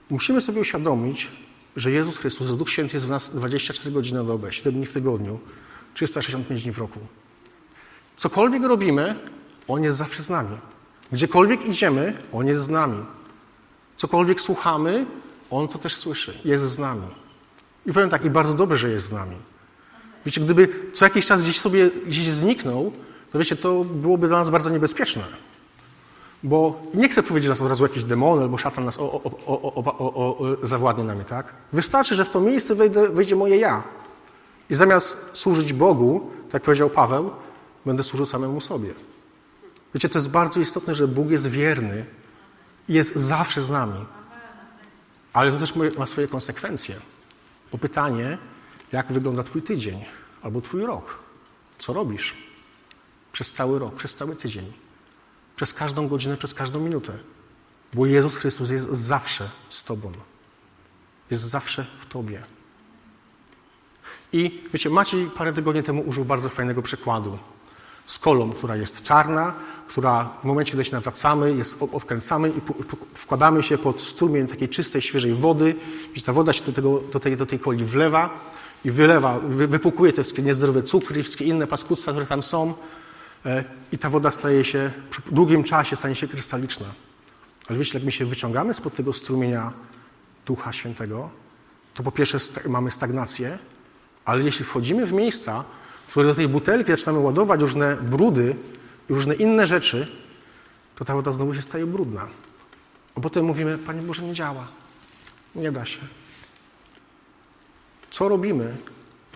musimy 0.09 0.41
sobie 0.41 0.61
uświadomić, 0.61 1.27
że 1.75 1.91
Jezus 1.91 2.17
Chrystus, 2.17 2.47
że 2.47 2.55
Duch 2.55 2.69
Święty 2.69 2.95
jest 2.95 3.05
w 3.05 3.09
nas 3.09 3.29
24 3.29 3.91
godziny 3.91 4.19
na 4.19 4.25
dobę, 4.25 4.53
7 4.53 4.73
dni 4.73 4.85
w 4.85 4.93
tygodniu, 4.93 5.39
365 5.93 6.63
dni 6.63 6.71
w 6.71 6.77
roku. 6.77 6.99
Cokolwiek 8.15 8.63
robimy, 8.63 9.19
On 9.67 9.83
jest 9.83 9.97
zawsze 9.97 10.23
z 10.23 10.29
nami. 10.29 10.57
Gdziekolwiek 11.11 11.65
idziemy, 11.65 12.17
On 12.33 12.47
jest 12.47 12.61
z 12.61 12.69
nami. 12.69 13.05
Cokolwiek 13.95 14.41
słuchamy, 14.41 15.05
On 15.49 15.67
to 15.67 15.79
też 15.79 15.95
słyszy. 15.95 16.39
Jest 16.45 16.63
z 16.63 16.79
nami. 16.79 17.07
I 17.85 17.93
powiem 17.93 18.09
tak, 18.09 18.25
i 18.25 18.29
bardzo 18.29 18.53
dobrze, 18.53 18.77
że 18.77 18.89
jest 18.89 19.05
z 19.05 19.11
nami. 19.11 19.35
Wiecie, 20.25 20.41
gdyby 20.41 20.67
co 20.93 21.05
jakiś 21.05 21.25
czas 21.25 21.41
gdzieś 21.41 21.59
sobie 21.59 21.89
gdzieś 22.05 22.31
zniknął, 22.31 22.91
to 23.31 23.39
wiecie, 23.39 23.55
to 23.55 23.85
byłoby 23.85 24.27
dla 24.27 24.37
nas 24.37 24.49
bardzo 24.49 24.69
niebezpieczne. 24.69 25.23
Bo 26.43 26.81
nie 26.93 27.09
chcę 27.09 27.23
powiedzieć, 27.23 27.43
że 27.43 27.49
nas 27.49 27.61
od 27.61 27.69
razu 27.69 27.83
jakiś 27.83 28.03
demon 28.03 28.39
albo 28.39 28.57
szatan 28.57 28.85
nas 28.85 28.97
o, 28.99 29.23
o, 29.23 29.75
o, 29.75 30.37
zawładnie 30.63 31.03
nami, 31.03 31.25
tak? 31.25 31.53
Wystarczy, 31.73 32.15
że 32.15 32.25
w 32.25 32.29
to 32.29 32.39
miejsce 32.39 32.75
wejdę, 32.75 33.09
wejdzie 33.09 33.35
moje 33.35 33.57
ja. 33.57 33.83
I 34.69 34.75
zamiast 34.75 35.25
służyć 35.33 35.73
Bogu, 35.73 36.31
tak 36.51 36.63
powiedział 36.63 36.89
Paweł, 36.89 37.31
będę 37.85 38.03
służył 38.03 38.25
samemu 38.25 38.61
sobie. 38.61 38.93
Wiecie, 39.93 40.09
to 40.09 40.17
jest 40.17 40.29
bardzo 40.29 40.59
istotne, 40.59 40.95
że 40.95 41.07
Bóg 41.07 41.29
jest 41.29 41.47
wierny 41.47 42.05
i 42.89 42.93
jest 42.93 43.15
zawsze 43.15 43.61
z 43.61 43.69
nami. 43.69 44.05
Ale 45.33 45.51
to 45.51 45.57
też 45.57 45.73
ma 45.97 46.05
swoje 46.05 46.27
konsekwencje. 46.27 46.95
Bo 47.71 47.77
pytanie, 47.77 48.37
jak 48.91 49.11
wygląda 49.13 49.43
Twój 49.43 49.61
tydzień 49.61 50.05
albo 50.41 50.61
Twój 50.61 50.85
rok? 50.85 51.19
Co 51.77 51.93
robisz 51.93 52.33
przez 53.31 53.53
cały 53.53 53.79
rok, 53.79 53.95
przez 53.95 54.15
cały 54.15 54.35
tydzień? 54.35 54.73
przez 55.61 55.73
każdą 55.73 56.07
godzinę, 56.07 56.37
przez 56.37 56.53
każdą 56.53 56.79
minutę. 56.79 57.17
Bo 57.93 58.05
Jezus 58.05 58.37
Chrystus 58.37 58.69
jest 58.69 58.89
zawsze 58.89 59.49
z 59.69 59.83
Tobą. 59.83 60.11
Jest 61.31 61.43
zawsze 61.43 61.85
w 61.99 62.05
Tobie. 62.05 62.43
I 64.33 64.63
wiecie, 64.73 64.89
Maciej 64.89 65.27
parę 65.27 65.53
tygodni 65.53 65.83
temu 65.83 66.01
użył 66.01 66.25
bardzo 66.25 66.49
fajnego 66.49 66.81
przykładu. 66.81 67.37
Z 68.05 68.19
kolą, 68.19 68.51
która 68.51 68.75
jest 68.75 69.03
czarna, 69.03 69.53
która 69.87 70.29
w 70.41 70.45
momencie, 70.45 70.71
kiedy 70.71 70.85
się 70.85 70.91
nawracamy, 70.91 71.53
jest, 71.55 71.83
odkręcamy 71.91 72.49
i 72.49 72.61
wkładamy 73.13 73.63
się 73.63 73.77
pod 73.77 74.01
strumień 74.01 74.47
takiej 74.47 74.69
czystej, 74.69 75.01
świeżej 75.01 75.33
wody. 75.33 75.75
Wiecie, 76.13 76.25
ta 76.25 76.33
woda 76.33 76.53
się 76.53 76.65
do, 76.65 76.71
tego, 76.73 77.01
do, 77.13 77.19
tej, 77.19 77.37
do 77.37 77.45
tej 77.45 77.59
koli 77.59 77.85
wlewa 77.85 78.29
i 78.85 78.91
wylewa, 78.91 79.39
wypukuje 79.49 80.13
te 80.13 80.23
wszystkie 80.23 80.41
niezdrowe 80.41 80.83
cukry, 80.83 81.23
wszystkie 81.23 81.45
inne 81.45 81.67
paskudztwa, 81.67 82.11
które 82.11 82.25
tam 82.25 82.43
są. 82.43 82.73
E, 83.45 83.63
i 83.91 83.97
ta 83.97 84.09
woda 84.09 84.31
staje 84.31 84.63
się, 84.63 84.91
przy 85.09 85.21
długim 85.31 85.63
czasie 85.63 85.95
stanie 85.95 86.15
się 86.15 86.27
krystaliczna. 86.27 86.85
Ale 87.67 87.79
wiecie, 87.79 87.97
jak 87.97 88.03
my 88.03 88.11
się 88.11 88.25
wyciągamy 88.25 88.73
spod 88.73 88.93
tego 88.93 89.13
strumienia 89.13 89.73
Ducha 90.45 90.73
Świętego, 90.73 91.29
to 91.93 92.03
po 92.03 92.11
pierwsze 92.11 92.37
mamy 92.67 92.91
stagnację, 92.91 93.57
ale 94.25 94.43
jeśli 94.43 94.65
wchodzimy 94.65 95.05
w 95.05 95.13
miejsca, 95.13 95.63
w 96.15 96.23
do 96.23 96.35
tej 96.35 96.47
butelki 96.47 96.91
zaczynamy 96.91 97.19
ładować 97.19 97.61
różne 97.61 97.95
brudy 97.95 98.55
i 99.09 99.13
różne 99.13 99.35
inne 99.35 99.67
rzeczy, 99.67 100.07
to 100.95 101.05
ta 101.05 101.15
woda 101.15 101.31
znowu 101.31 101.55
się 101.55 101.61
staje 101.61 101.85
brudna. 101.85 102.27
A 103.15 103.19
potem 103.19 103.45
mówimy, 103.45 103.77
Panie 103.77 104.01
Boże, 104.01 104.21
nie 104.21 104.33
działa. 104.33 104.67
Nie 105.55 105.71
da 105.71 105.85
się. 105.85 105.99
Co 108.09 108.29
robimy? 108.29 108.77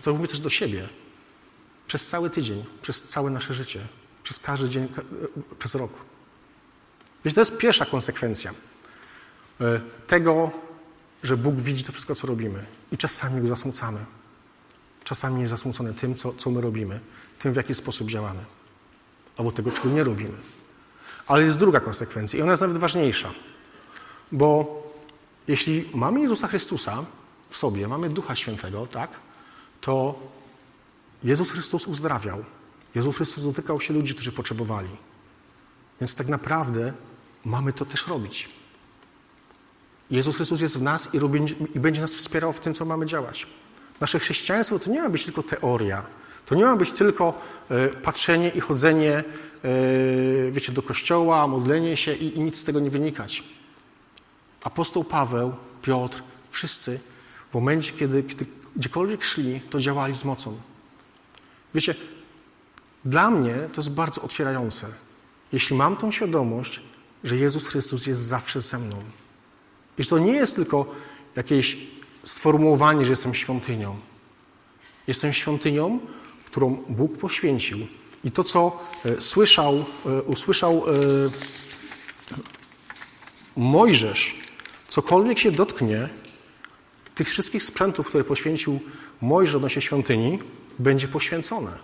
To 0.02 0.14
mówię 0.14 0.28
też 0.28 0.40
do 0.40 0.50
siebie. 0.50 0.88
Przez 1.86 2.06
cały 2.06 2.30
tydzień, 2.30 2.64
przez 2.82 3.02
całe 3.02 3.30
nasze 3.30 3.54
życie, 3.54 3.80
przez 4.22 4.38
każdy 4.38 4.68
dzień, 4.68 4.88
przez 5.58 5.74
rok. 5.74 5.92
Więc 7.24 7.34
to 7.34 7.40
jest 7.40 7.56
pierwsza 7.56 7.86
konsekwencja 7.86 8.54
e, 9.60 9.80
tego, 10.06 10.50
że 11.22 11.36
Bóg 11.36 11.54
widzi 11.54 11.84
to 11.84 11.92
wszystko, 11.92 12.14
co 12.14 12.26
robimy. 12.26 12.64
I 12.92 12.96
czasami 12.96 13.40
go 13.40 13.46
zasmucamy. 13.46 13.98
Czasami 15.06 15.40
jest 15.40 15.50
zasmucony 15.50 15.94
tym, 15.94 16.14
co, 16.14 16.32
co 16.32 16.50
my 16.50 16.60
robimy, 16.60 17.00
tym, 17.38 17.52
w 17.52 17.56
jaki 17.56 17.74
sposób 17.74 18.10
działamy. 18.10 18.44
Albo 19.36 19.52
tego, 19.52 19.72
czego 19.72 19.88
nie 19.88 20.04
robimy. 20.04 20.36
Ale 21.26 21.42
jest 21.42 21.58
druga 21.58 21.80
konsekwencja 21.80 22.38
i 22.38 22.42
ona 22.42 22.52
jest 22.52 22.60
nawet 22.60 22.76
ważniejsza. 22.76 23.32
Bo 24.32 24.82
jeśli 25.48 25.90
mamy 25.94 26.20
Jezusa 26.20 26.48
Chrystusa 26.48 27.04
w 27.50 27.56
sobie, 27.56 27.88
mamy 27.88 28.08
Ducha 28.08 28.36
Świętego, 28.36 28.86
tak, 28.86 29.10
to 29.80 30.18
Jezus 31.24 31.50
Chrystus 31.50 31.86
uzdrawiał. 31.86 32.44
Jezus 32.94 33.16
Chrystus 33.16 33.44
dotykał 33.44 33.80
się 33.80 33.94
ludzi, 33.94 34.14
którzy 34.14 34.32
potrzebowali. 34.32 34.90
Więc 36.00 36.14
tak 36.14 36.28
naprawdę 36.28 36.92
mamy 37.44 37.72
to 37.72 37.84
też 37.84 38.06
robić. 38.06 38.48
Jezus 40.10 40.36
Chrystus 40.36 40.60
jest 40.60 40.78
w 40.78 40.82
nas 40.82 41.14
i, 41.14 41.18
robi, 41.18 41.40
i 41.74 41.80
będzie 41.80 42.00
nas 42.00 42.14
wspierał 42.14 42.52
w 42.52 42.60
tym, 42.60 42.74
co 42.74 42.84
mamy 42.84 43.06
działać. 43.06 43.46
Nasze 44.00 44.18
chrześcijaństwo 44.18 44.78
to 44.78 44.90
nie 44.90 45.02
ma 45.02 45.08
być 45.08 45.24
tylko 45.24 45.42
teoria. 45.42 46.06
To 46.46 46.54
nie 46.54 46.64
ma 46.64 46.76
być 46.76 46.90
tylko 46.90 47.42
y, 47.70 47.88
patrzenie 47.88 48.48
i 48.48 48.60
chodzenie, 48.60 49.24
y, 49.64 50.50
wiecie, 50.52 50.72
do 50.72 50.82
kościoła, 50.82 51.46
modlenie 51.46 51.96
się 51.96 52.14
i, 52.14 52.36
i 52.36 52.40
nic 52.40 52.58
z 52.58 52.64
tego 52.64 52.80
nie 52.80 52.90
wynikać. 52.90 53.44
Apostoł 54.62 55.04
Paweł, 55.04 55.54
Piotr, 55.82 56.22
wszyscy 56.50 57.00
w 57.50 57.54
momencie, 57.54 57.92
kiedy, 57.92 58.22
kiedy 58.22 58.46
gdziekolwiek 58.76 59.24
szli, 59.24 59.60
to 59.70 59.80
działali 59.80 60.14
z 60.14 60.24
mocą. 60.24 60.58
Wiecie, 61.74 61.94
dla 63.04 63.30
mnie 63.30 63.54
to 63.72 63.80
jest 63.80 63.90
bardzo 63.90 64.22
otwierające. 64.22 64.86
Jeśli 65.52 65.76
mam 65.76 65.96
tą 65.96 66.10
świadomość, 66.10 66.80
że 67.24 67.36
Jezus 67.36 67.68
Chrystus 67.68 68.06
jest 68.06 68.20
zawsze 68.20 68.60
ze 68.60 68.78
mną. 68.78 68.96
I 69.98 70.02
że 70.02 70.10
to 70.10 70.18
nie 70.18 70.32
jest 70.32 70.56
tylko 70.56 70.94
jakieś 71.36 71.76
sformułowanie, 72.26 73.04
że 73.04 73.12
jestem 73.12 73.34
świątynią. 73.34 73.96
Jestem 75.06 75.32
świątynią, 75.32 76.00
którą 76.44 76.74
Bóg 76.88 77.18
poświęcił. 77.18 77.78
I 78.24 78.30
to, 78.30 78.44
co 78.44 78.80
e, 79.04 79.22
słyszał, 79.22 79.84
e, 80.06 80.22
usłyszał 80.22 80.84
e, 80.88 80.92
Mojżesz, 83.56 84.34
cokolwiek 84.88 85.38
się 85.38 85.50
dotknie 85.50 86.08
tych 87.14 87.28
wszystkich 87.28 87.62
sprzętów, 87.62 88.08
które 88.08 88.24
poświęcił 88.24 88.80
Mojżesz 89.20 89.56
odnośnie 89.56 89.82
świątyni, 89.82 90.38
będzie 90.78 91.08
poświęcone. 91.08 91.78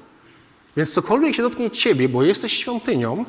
Więc 0.76 0.92
cokolwiek 0.92 1.34
się 1.34 1.42
dotknie 1.42 1.70
ciebie, 1.70 2.08
bo 2.08 2.22
jesteś 2.22 2.52
świątynią, 2.52 3.24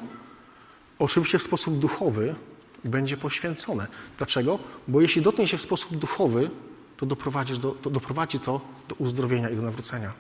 oczywiście 1.00 1.40
w 1.40 1.44
sposób 1.44 1.80
duchowy, 1.80 2.36
będzie 2.84 3.18
poświęcone. 3.18 3.88
Dlaczego? 4.18 4.60
Bo 4.88 5.02
jeśli 5.02 5.22
dotknie 5.22 5.48
się 5.48 5.58
w 5.58 5.62
sposób 5.62 5.96
duchowy, 5.96 6.50
to 7.04 7.08
doprowadzi, 7.08 7.60
do, 7.60 7.72
to 7.72 7.90
doprowadzi 7.90 8.40
to 8.40 8.62
do 8.88 8.96
uzdrowienia 8.96 9.50
i 9.50 9.56
do 9.56 9.62
nawrócenia. 9.62 10.14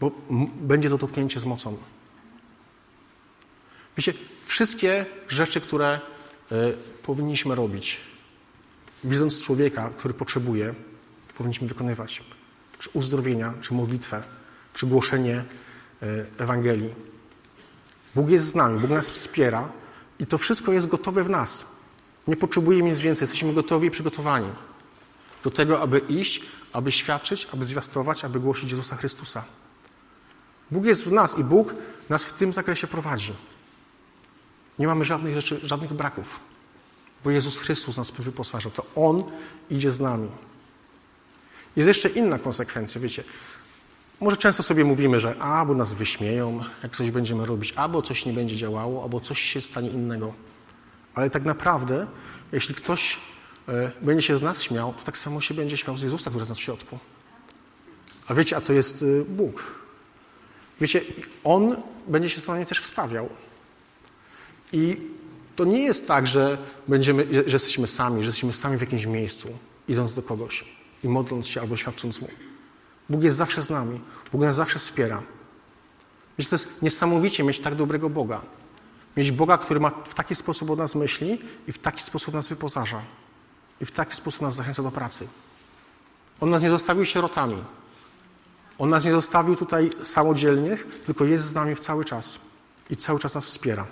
Bo 0.00 0.10
będzie 0.56 0.90
to 0.90 0.98
dotknięcie 0.98 1.40
z 1.40 1.44
mocą. 1.44 1.76
Wiecie, 3.96 4.14
wszystkie 4.44 5.06
rzeczy, 5.28 5.60
które 5.60 6.00
y, 6.52 6.76
powinniśmy 7.02 7.54
robić, 7.54 8.00
widząc 9.04 9.42
człowieka, 9.42 9.90
który 9.98 10.14
potrzebuje, 10.14 10.74
powinniśmy 11.38 11.68
wykonywać. 11.68 12.22
Czy 12.78 12.90
uzdrowienia, 12.92 13.54
czy 13.60 13.74
modlitwę, 13.74 14.22
czy 14.74 14.86
głoszenie 14.86 15.44
y, 16.02 16.26
Ewangelii. 16.38 16.94
Bóg 18.14 18.30
jest 18.30 18.46
z 18.46 18.54
nami, 18.54 18.80
Bóg 18.80 18.90
nas 18.90 19.10
wspiera 19.10 19.72
i 20.18 20.26
to 20.26 20.38
wszystko 20.38 20.72
jest 20.72 20.86
gotowe 20.86 21.24
w 21.24 21.30
nas. 21.30 21.64
Nie 22.28 22.36
potrzebujemy 22.36 22.90
nic 22.90 23.00
więcej, 23.00 23.22
jesteśmy 23.22 23.52
gotowi 23.52 23.88
i 23.88 23.90
przygotowani 23.90 24.48
do 25.44 25.50
tego, 25.50 25.80
aby 25.80 25.98
iść, 25.98 26.40
aby 26.72 26.92
świadczyć, 26.92 27.48
aby 27.52 27.64
zwiastować, 27.64 28.24
aby 28.24 28.40
głosić 28.40 28.70
Jezusa 28.70 28.96
Chrystusa. 28.96 29.44
Bóg 30.70 30.84
jest 30.84 31.04
w 31.04 31.12
nas 31.12 31.38
i 31.38 31.44
Bóg 31.44 31.74
nas 32.08 32.24
w 32.24 32.32
tym 32.32 32.52
zakresie 32.52 32.86
prowadzi. 32.86 33.32
Nie 34.78 34.86
mamy 34.86 35.04
żadnych 35.04 35.34
rzeczy, 35.34 35.60
żadnych 35.62 35.92
braków, 35.92 36.40
bo 37.24 37.30
Jezus 37.30 37.58
Chrystus 37.58 37.96
nas 37.96 38.10
wyposaża. 38.10 38.70
To 38.70 38.86
On 38.94 39.24
idzie 39.70 39.90
z 39.90 40.00
nami. 40.00 40.28
Jest 41.76 41.88
jeszcze 41.88 42.08
inna 42.08 42.38
konsekwencja, 42.38 43.00
wiecie. 43.00 43.24
Może 44.20 44.36
często 44.36 44.62
sobie 44.62 44.84
mówimy, 44.84 45.20
że 45.20 45.42
albo 45.42 45.74
nas 45.74 45.94
wyśmieją, 45.94 46.64
jak 46.82 46.96
coś 46.96 47.10
będziemy 47.10 47.46
robić, 47.46 47.72
albo 47.72 48.02
coś 48.02 48.26
nie 48.26 48.32
będzie 48.32 48.56
działało, 48.56 49.02
albo 49.02 49.20
coś 49.20 49.40
się 49.40 49.60
stanie 49.60 49.90
innego. 49.90 50.34
Ale 51.14 51.30
tak 51.30 51.44
naprawdę, 51.44 52.06
jeśli 52.52 52.74
ktoś 52.74 53.20
będzie 54.02 54.22
się 54.22 54.38
z 54.38 54.42
nas 54.42 54.62
śmiał, 54.62 54.94
to 54.94 55.04
tak 55.04 55.18
samo 55.18 55.40
się 55.40 55.54
będzie 55.54 55.76
śmiał 55.76 55.96
z 55.96 56.02
Jezusa, 56.02 56.30
który 56.30 56.40
jest 56.40 56.48
nas 56.48 56.58
w 56.58 56.62
środku. 56.62 56.98
A 58.28 58.34
wiecie, 58.34 58.56
a 58.56 58.60
to 58.60 58.72
jest 58.72 59.02
e, 59.02 59.24
Bóg. 59.24 59.74
Wiecie, 60.80 61.00
On 61.44 61.76
będzie 62.08 62.28
się 62.28 62.40
z 62.40 62.48
nami 62.48 62.66
też 62.66 62.80
wstawiał. 62.80 63.28
I 64.72 64.96
to 65.56 65.64
nie 65.64 65.82
jest 65.82 66.08
tak, 66.08 66.26
że, 66.26 66.58
będziemy, 66.88 67.26
że 67.46 67.56
jesteśmy 67.56 67.86
sami, 67.86 68.22
że 68.22 68.26
jesteśmy 68.26 68.52
sami 68.52 68.76
w 68.76 68.80
jakimś 68.80 69.06
miejscu, 69.06 69.58
idąc 69.88 70.14
do 70.14 70.22
kogoś 70.22 70.64
i 71.04 71.08
modląc 71.08 71.46
się 71.46 71.60
albo 71.60 71.76
świadcząc 71.76 72.20
Mu. 72.20 72.28
Bóg 73.08 73.22
jest 73.22 73.36
zawsze 73.36 73.62
z 73.62 73.70
nami. 73.70 74.00
Bóg 74.32 74.40
nas 74.40 74.56
zawsze 74.56 74.78
wspiera. 74.78 75.22
Wiecie, 76.38 76.50
to 76.50 76.56
jest 76.56 76.82
niesamowicie 76.82 77.44
mieć 77.44 77.60
tak 77.60 77.74
dobrego 77.74 78.10
Boga. 78.10 78.42
Mieć 79.16 79.32
Boga, 79.32 79.58
który 79.58 79.80
ma 79.80 79.90
w 79.90 80.14
taki 80.14 80.34
sposób 80.34 80.70
o 80.70 80.76
nas 80.76 80.94
myśli 80.94 81.38
i 81.68 81.72
w 81.72 81.78
taki 81.78 82.02
sposób 82.02 82.34
nas 82.34 82.48
wyposaża. 82.48 83.02
I 83.80 83.84
w 83.84 83.90
taki 83.90 84.16
sposób 84.16 84.42
nas 84.42 84.54
zachęca 84.54 84.82
do 84.82 84.90
pracy. 84.90 85.28
On 86.40 86.48
nas 86.48 86.62
nie 86.62 86.70
zostawił 86.70 87.04
sierotami. 87.04 87.64
On 88.78 88.90
nas 88.90 89.04
nie 89.04 89.12
zostawił 89.12 89.56
tutaj 89.56 89.90
samodzielnych, 90.02 90.86
tylko 91.06 91.24
jest 91.24 91.44
z 91.44 91.54
nami 91.54 91.74
w 91.74 91.80
cały 91.80 92.04
czas. 92.04 92.38
I 92.90 92.96
cały 92.96 93.18
czas 93.18 93.34
nas 93.34 93.46
wspiera. 93.46 93.86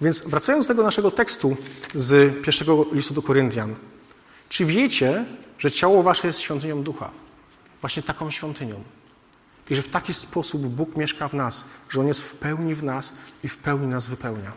Więc 0.00 0.20
wracając 0.20 0.66
do 0.66 0.74
tego 0.74 0.82
naszego 0.82 1.10
tekstu 1.10 1.56
z 1.94 2.42
pierwszego 2.44 2.86
listu 2.92 3.14
do 3.14 3.22
Koryntian. 3.22 3.76
Czy 4.48 4.64
wiecie, 4.64 5.24
że 5.58 5.70
ciało 5.70 6.02
wasze 6.02 6.26
jest 6.26 6.40
świątynią 6.40 6.82
ducha? 6.82 7.10
właśnie 7.80 8.02
taką 8.02 8.30
świątynią. 8.30 8.84
I 9.70 9.74
że 9.74 9.82
w 9.82 9.88
taki 9.88 10.14
sposób 10.14 10.62
Bóg 10.62 10.96
mieszka 10.96 11.28
w 11.28 11.34
nas, 11.34 11.64
że 11.88 12.00
On 12.00 12.06
jest 12.06 12.20
w 12.20 12.34
pełni 12.34 12.74
w 12.74 12.82
nas 12.82 13.12
i 13.44 13.48
w 13.48 13.58
pełni 13.58 13.86
nas 13.86 14.06
wypełnia. 14.06 14.52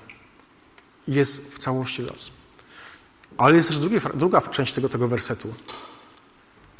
I 1.07 1.13
jest 1.13 1.55
w 1.55 1.57
całości 1.57 2.01
nas. 2.01 2.31
Ale 3.39 3.55
jest 3.55 3.69
też 3.69 3.79
druga 4.13 4.41
część 4.41 4.73
tego, 4.73 4.89
tego 4.89 5.07
wersetu, 5.07 5.53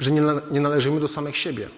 że 0.00 0.10
nie, 0.10 0.22
nie 0.50 0.60
należymy 0.60 1.00
do 1.00 1.08
samych 1.08 1.36
siebie. 1.36 1.68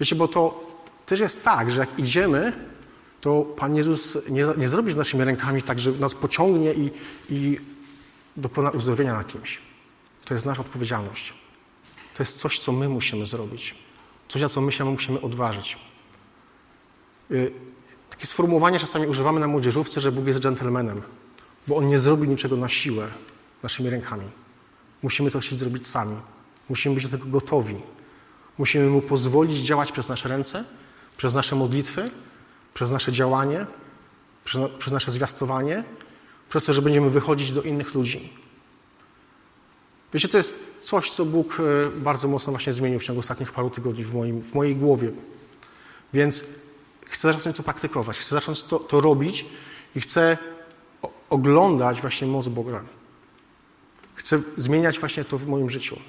Wiecie, 0.00 0.16
bo 0.16 0.28
to 0.28 0.66
też 1.06 1.20
jest 1.20 1.44
tak, 1.44 1.70
że 1.70 1.80
jak 1.80 1.98
idziemy, 1.98 2.66
to 3.20 3.42
Pan 3.42 3.76
Jezus 3.76 4.18
nie, 4.30 4.44
nie 4.56 4.68
zrobi 4.68 4.92
z 4.92 4.96
naszymi 4.96 5.24
rękami 5.24 5.62
tak, 5.62 5.78
że 5.78 5.92
nas 5.92 6.14
pociągnie 6.14 6.74
i, 6.74 6.90
i 7.30 7.58
dokona 8.36 8.70
uzdrowienia 8.70 9.14
na 9.14 9.24
kimś. 9.24 9.58
To 10.24 10.34
jest 10.34 10.46
nasza 10.46 10.60
odpowiedzialność. 10.60 11.34
To 12.14 12.22
jest 12.22 12.38
coś, 12.38 12.58
co 12.58 12.72
my 12.72 12.88
musimy 12.88 13.26
zrobić. 13.26 13.74
Coś, 14.28 14.42
na 14.42 14.48
co 14.48 14.60
my 14.60 14.72
się 14.72 14.84
musimy 14.84 15.20
odważyć. 15.20 15.78
Y, 17.30 17.52
takie 18.10 18.26
sformułowanie 18.26 18.78
czasami 18.78 19.06
używamy 19.06 19.40
na 19.40 19.46
młodzieżówce, 19.46 20.00
że 20.00 20.12
Bóg 20.12 20.26
jest 20.26 20.40
dżentelmenem, 20.40 21.02
bo 21.66 21.76
On 21.76 21.88
nie 21.88 21.98
zrobi 21.98 22.28
niczego 22.28 22.56
na 22.56 22.68
siłę 22.68 23.08
naszymi 23.62 23.90
rękami. 23.90 24.24
Musimy 25.02 25.30
to 25.30 25.40
chcieć 25.40 25.58
zrobić 25.58 25.86
sami. 25.86 26.16
Musimy 26.68 26.94
być 26.94 27.08
do 27.08 27.18
tego 27.18 27.30
gotowi. 27.30 27.76
Musimy 28.58 28.90
Mu 28.90 29.00
pozwolić 29.00 29.58
działać 29.58 29.92
przez 29.92 30.08
nasze 30.08 30.28
ręce, 30.28 30.64
przez 31.16 31.34
nasze 31.34 31.56
modlitwy, 31.56 32.10
przez 32.74 32.90
nasze 32.90 33.12
działanie, 33.12 33.66
przez, 34.44 34.62
przez 34.78 34.92
nasze 34.92 35.10
zwiastowanie, 35.10 35.84
przez 36.48 36.64
to, 36.64 36.72
że 36.72 36.82
będziemy 36.82 37.10
wychodzić 37.10 37.52
do 37.52 37.62
innych 37.62 37.94
ludzi. 37.94 38.32
Wiecie, 40.14 40.28
to 40.28 40.38
jest 40.38 40.56
coś, 40.80 41.10
co 41.10 41.24
Bóg 41.24 41.58
e, 41.60 41.90
bardzo 42.00 42.28
mocno 42.28 42.52
właśnie 42.52 42.72
zmienił 42.72 43.00
w 43.00 43.02
ciągu 43.02 43.20
ostatnich 43.20 43.52
paru 43.52 43.70
tygodni 43.70 44.04
w, 44.04 44.14
moim, 44.14 44.42
w 44.42 44.54
mojej 44.54 44.76
głowie. 44.76 45.12
Więc 46.12 46.44
chcę 47.06 47.32
zacząć 47.32 47.56
to 47.56 47.62
praktykować, 47.62 48.18
chcę 48.18 48.34
zacząć 48.34 48.62
to, 48.62 48.78
to 48.78 49.00
robić 49.00 49.46
i 49.96 50.00
chcę 50.00 50.38
oglądać 51.30 52.00
właśnie 52.00 52.26
moc 52.26 52.48
Boga. 52.48 52.82
Chcę 54.22 54.40
zmieniać 54.56 54.98
właśnie 54.98 55.24
to 55.24 55.38
w 55.38 55.46
moim 55.46 55.70
życiu. 55.70 56.00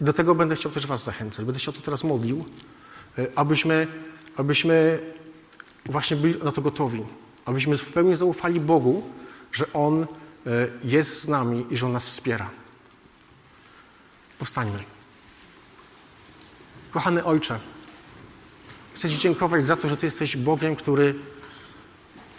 I 0.00 0.04
do 0.04 0.12
tego 0.12 0.34
będę 0.34 0.56
chciał 0.56 0.72
też 0.72 0.86
Was 0.86 1.04
zachęcać. 1.04 1.44
Będę 1.44 1.60
się 1.60 1.70
o 1.70 1.72
to 1.72 1.80
teraz 1.80 2.04
modlił, 2.04 2.44
e, 3.18 3.26
abyśmy, 3.34 3.86
abyśmy 4.36 4.98
właśnie 5.86 6.16
byli 6.16 6.42
na 6.42 6.52
to 6.52 6.62
gotowi. 6.62 7.02
Abyśmy 7.44 7.76
w 7.76 7.92
pełni 7.92 8.16
zaufali 8.16 8.60
Bogu, 8.60 9.02
że 9.52 9.72
On 9.72 10.02
e, 10.02 10.06
jest 10.84 11.20
z 11.20 11.28
nami 11.28 11.66
i 11.70 11.76
że 11.76 11.86
On 11.86 11.92
nas 11.92 12.08
wspiera. 12.08 12.50
Powstańmy. 14.38 14.84
Kochany 16.90 17.24
Ojcze, 17.24 17.60
chcę 18.94 19.10
Ci 19.10 19.18
dziękować 19.18 19.66
za 19.66 19.76
to, 19.76 19.88
że 19.88 19.96
Ty 19.96 20.06
jesteś 20.06 20.36
Bogiem, 20.36 20.76
który, 20.76 21.14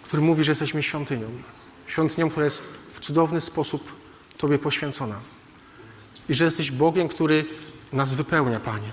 który 0.02 0.22
mówi, 0.22 0.44
że 0.44 0.50
jesteśmy 0.50 0.82
świątynią. 0.82 1.28
Świątynią, 1.86 2.30
która 2.30 2.44
jest 2.44 2.62
w 2.92 3.00
cudowny 3.00 3.40
sposób 3.40 4.09
Tobie 4.40 4.58
poświęcona. 4.58 5.20
I 6.28 6.34
że 6.34 6.44
jesteś 6.44 6.70
Bogiem, 6.70 7.08
który 7.08 7.46
nas 7.92 8.14
wypełnia, 8.14 8.60
Panie. 8.60 8.90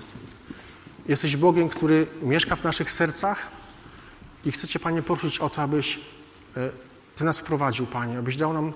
Jesteś 1.08 1.36
Bogiem, 1.36 1.68
który 1.68 2.06
mieszka 2.22 2.56
w 2.56 2.64
naszych 2.64 2.92
sercach 2.92 3.50
i 4.44 4.52
chcę 4.52 4.68
Cię, 4.68 4.78
Panie, 4.78 5.02
prosić 5.02 5.38
o 5.38 5.50
to, 5.50 5.62
abyś 5.62 6.00
e, 6.56 6.70
Ty 7.16 7.24
nas 7.24 7.38
wprowadził, 7.38 7.86
Panie, 7.86 8.18
abyś 8.18 8.36
dał 8.36 8.52
nam 8.52 8.72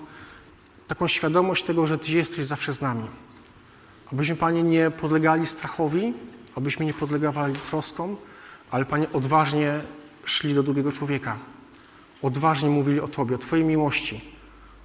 taką 0.87 1.07
świadomość 1.07 1.63
tego, 1.63 1.87
że 1.87 1.97
Ty 1.97 2.11
jesteś 2.11 2.45
zawsze 2.45 2.73
z 2.73 2.81
nami. 2.81 3.07
Abyśmy, 4.11 4.35
Panie, 4.35 4.63
nie 4.63 4.91
podlegali 4.91 5.47
strachowi, 5.47 6.13
abyśmy 6.55 6.85
nie 6.85 6.93
podlegawali 6.93 7.55
troskom, 7.55 8.17
ale, 8.71 8.85
Panie, 8.85 9.07
odważnie 9.13 9.81
szli 10.25 10.53
do 10.53 10.63
drugiego 10.63 10.91
człowieka. 10.91 11.37
Odważnie 12.21 12.69
mówili 12.69 12.99
o 12.99 13.07
Tobie, 13.07 13.35
o 13.35 13.37
Twojej 13.37 13.65
miłości, 13.65 14.33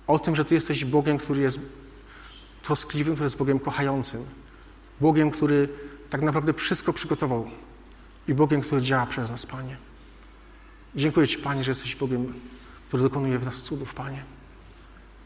o 0.08 0.18
tym, 0.18 0.36
że 0.36 0.44
Ty 0.44 0.54
jesteś 0.54 0.84
Bogiem, 0.84 1.18
który 1.18 1.40
jest 1.40 1.60
troskliwym, 2.62 3.14
który 3.14 3.24
jest 3.24 3.36
Bogiem 3.36 3.58
kochającym. 3.58 4.24
Bogiem, 5.00 5.30
który 5.30 5.68
tak 6.10 6.22
naprawdę 6.22 6.52
wszystko 6.52 6.92
przygotował 6.92 7.50
i 8.28 8.34
Bogiem, 8.34 8.60
który 8.60 8.82
działa 8.82 9.06
przez 9.06 9.30
nas, 9.30 9.46
Panie. 9.46 9.76
Dziękuję 10.94 11.28
Ci, 11.28 11.38
Panie, 11.38 11.64
że 11.64 11.70
jesteś 11.70 11.96
Bogiem, 11.96 12.34
który 12.88 13.02
dokonuje 13.02 13.38
w 13.38 13.44
nas 13.44 13.62
cudów, 13.62 13.94
Panie. 13.94 14.24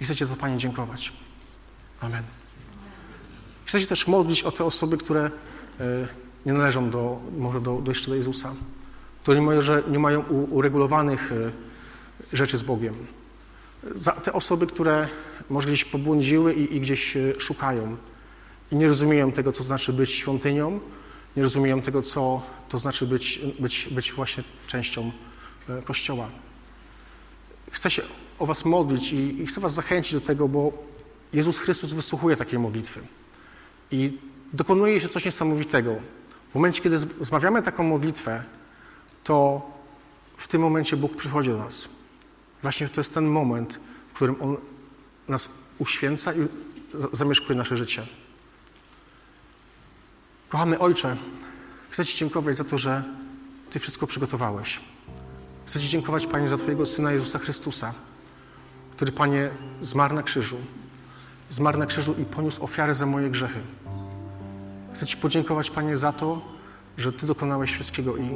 I 0.01 0.05
chcę 0.05 0.17
Ci 0.17 0.25
za 0.25 0.37
Panie 0.37 0.57
dziękować. 0.57 1.13
Amen. 2.01 2.23
Chcę 3.65 3.81
się 3.81 3.87
też 3.87 4.07
modlić 4.07 4.43
o 4.43 4.53
te 4.53 4.65
osoby, 4.65 4.99
które 4.99 5.31
e, 5.81 6.09
nie 6.47 6.53
należą 6.53 6.91
do, 6.91 7.21
może 7.39 7.61
do, 7.61 7.79
do 7.79 7.91
jeszcze 7.91 8.11
do 8.11 8.17
Jezusa, 8.17 8.55
które 9.23 9.41
nie 9.41 9.47
mają, 9.47 9.61
nie 9.89 9.99
mają 9.99 10.21
uregulowanych 10.51 11.33
e, 11.33 11.53
rzeczy 12.37 12.59
z 12.59 12.63
Bogiem. 12.63 12.95
Za 13.95 14.13
te 14.13 14.33
osoby, 14.33 14.67
które 14.67 15.09
może 15.51 15.69
gdzieś 15.69 15.85
pobłądziły 15.85 16.55
i, 16.55 16.77
i 16.77 16.81
gdzieś 16.81 17.17
e, 17.17 17.41
szukają 17.41 17.97
i 18.73 18.77
nie 18.77 18.89
rozumieją 18.89 19.33
tego, 19.33 19.53
co 19.53 19.63
znaczy 19.63 19.93
być 19.93 20.11
świątynią, 20.11 20.81
nie 21.37 21.43
rozumieją 21.43 21.81
tego, 21.83 22.03
co 22.03 22.43
to 22.69 22.79
znaczy 22.79 23.07
być, 23.07 23.41
być, 23.61 23.89
być 23.91 24.13
właśnie 24.13 24.45
częścią 24.67 25.13
Kościoła. 25.85 26.31
Chcę 27.71 27.91
się 27.91 28.03
o 28.39 28.47
Was 28.47 28.65
modlić 28.65 29.13
i, 29.13 29.43
i 29.43 29.47
chcę 29.47 29.61
Was 29.61 29.75
zachęcić 29.75 30.13
do 30.13 30.21
tego, 30.21 30.49
bo 30.49 30.73
Jezus 31.33 31.59
Chrystus 31.59 31.93
wysłuchuje 31.93 32.37
takiej 32.37 32.59
modlitwy. 32.59 33.01
I 33.91 34.19
dokonuje 34.53 35.01
się 35.01 35.09
coś 35.09 35.25
niesamowitego. 35.25 35.97
W 36.51 36.55
momencie, 36.55 36.83
kiedy 36.83 36.99
zmawiamy 36.99 37.63
taką 37.63 37.85
modlitwę, 37.85 38.45
to 39.25 39.63
w 40.37 40.49
tym 40.49 40.61
momencie 40.61 40.97
Bóg 40.97 41.17
przychodzi 41.17 41.51
do 41.51 41.59
nas. 41.59 41.89
Właśnie 42.63 42.89
to 42.89 43.01
jest 43.01 43.15
ten 43.15 43.27
moment, 43.27 43.81
w 44.09 44.13
którym 44.13 44.37
On 44.43 44.57
nas 45.29 45.49
uświęca 45.79 46.33
i 46.35 46.49
zamieszkuje 47.13 47.59
nasze 47.59 47.77
życie. 47.77 48.07
Kochamy 50.49 50.79
Ojcze, 50.79 51.17
chcę 51.91 52.05
Ci 52.05 52.19
dziękować 52.19 52.57
za 52.57 52.65
to, 52.65 52.79
że 52.79 53.05
Ty 53.71 53.79
wszystko 53.79 54.07
przygotowałeś. 54.07 54.81
Chcę 55.67 55.81
Ci 55.81 55.89
dziękować, 55.89 56.27
Panie, 56.27 56.49
za 56.49 56.57
Twojego 56.57 56.87
Syna 56.87 57.13
Jezusa 57.13 57.39
Chrystusa, 57.39 57.95
który, 58.97 59.13
Panie, 59.13 59.51
zmarł 59.81 60.15
na 60.15 60.23
krzyżu. 60.23 60.57
Zmarł 61.51 61.79
na 61.79 61.87
krzyżu 61.87 62.15
i 62.19 62.25
poniósł 62.25 62.65
ofiarę 62.65 62.95
za 62.95 63.07
moje 63.07 63.31
grzechy. 63.31 63.61
Chcę 64.95 65.07
Ci 65.07 65.17
podziękować, 65.17 65.71
Panie, 65.71 65.97
za 65.97 66.13
to, 66.13 66.43
że 66.99 67.13
Ty 67.13 67.27
dokonałeś 67.27 67.73
wszystkiego 67.73 68.17
i 68.17 68.31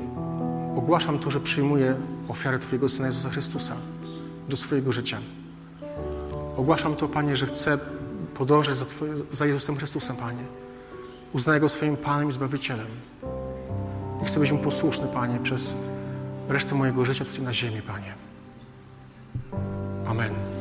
ogłaszam 0.77 1.19
to, 1.19 1.31
że 1.31 1.41
przyjmuję 1.41 2.01
ofiarę 2.29 2.59
Twojego 2.59 2.89
Syna 2.89 3.07
Jezusa 3.07 3.31
Chrystusa 3.31 3.77
do 4.49 4.57
swojego 4.57 4.93
życia. 4.93 5.19
Ogłaszam 6.57 6.97
to, 6.97 7.09
Panie, 7.09 7.37
że 7.37 7.47
chcę 7.47 7.79
podążać 8.35 8.77
za, 8.77 8.85
Twoje, 8.85 9.13
za 9.33 9.47
Jezusem 9.47 9.77
Chrystusem, 9.77 10.17
Panie. 10.17 10.43
Uznaję 11.33 11.61
Go 11.61 11.69
swoim 11.69 11.97
Panem 11.97 12.29
i 12.29 12.33
Zbawicielem. 12.33 12.87
I 14.23 14.25
chcę 14.25 14.41
być 14.41 14.53
Mu 14.53 14.59
posłuszny, 14.59 15.09
Panie, 15.09 15.39
przez 15.43 15.75
resztę 16.49 16.75
mojego 16.75 17.05
życia 17.05 17.25
tutaj 17.25 17.43
na 17.43 17.53
ziemi, 17.53 17.83
Panie. 17.83 18.15
Amen. 20.07 20.56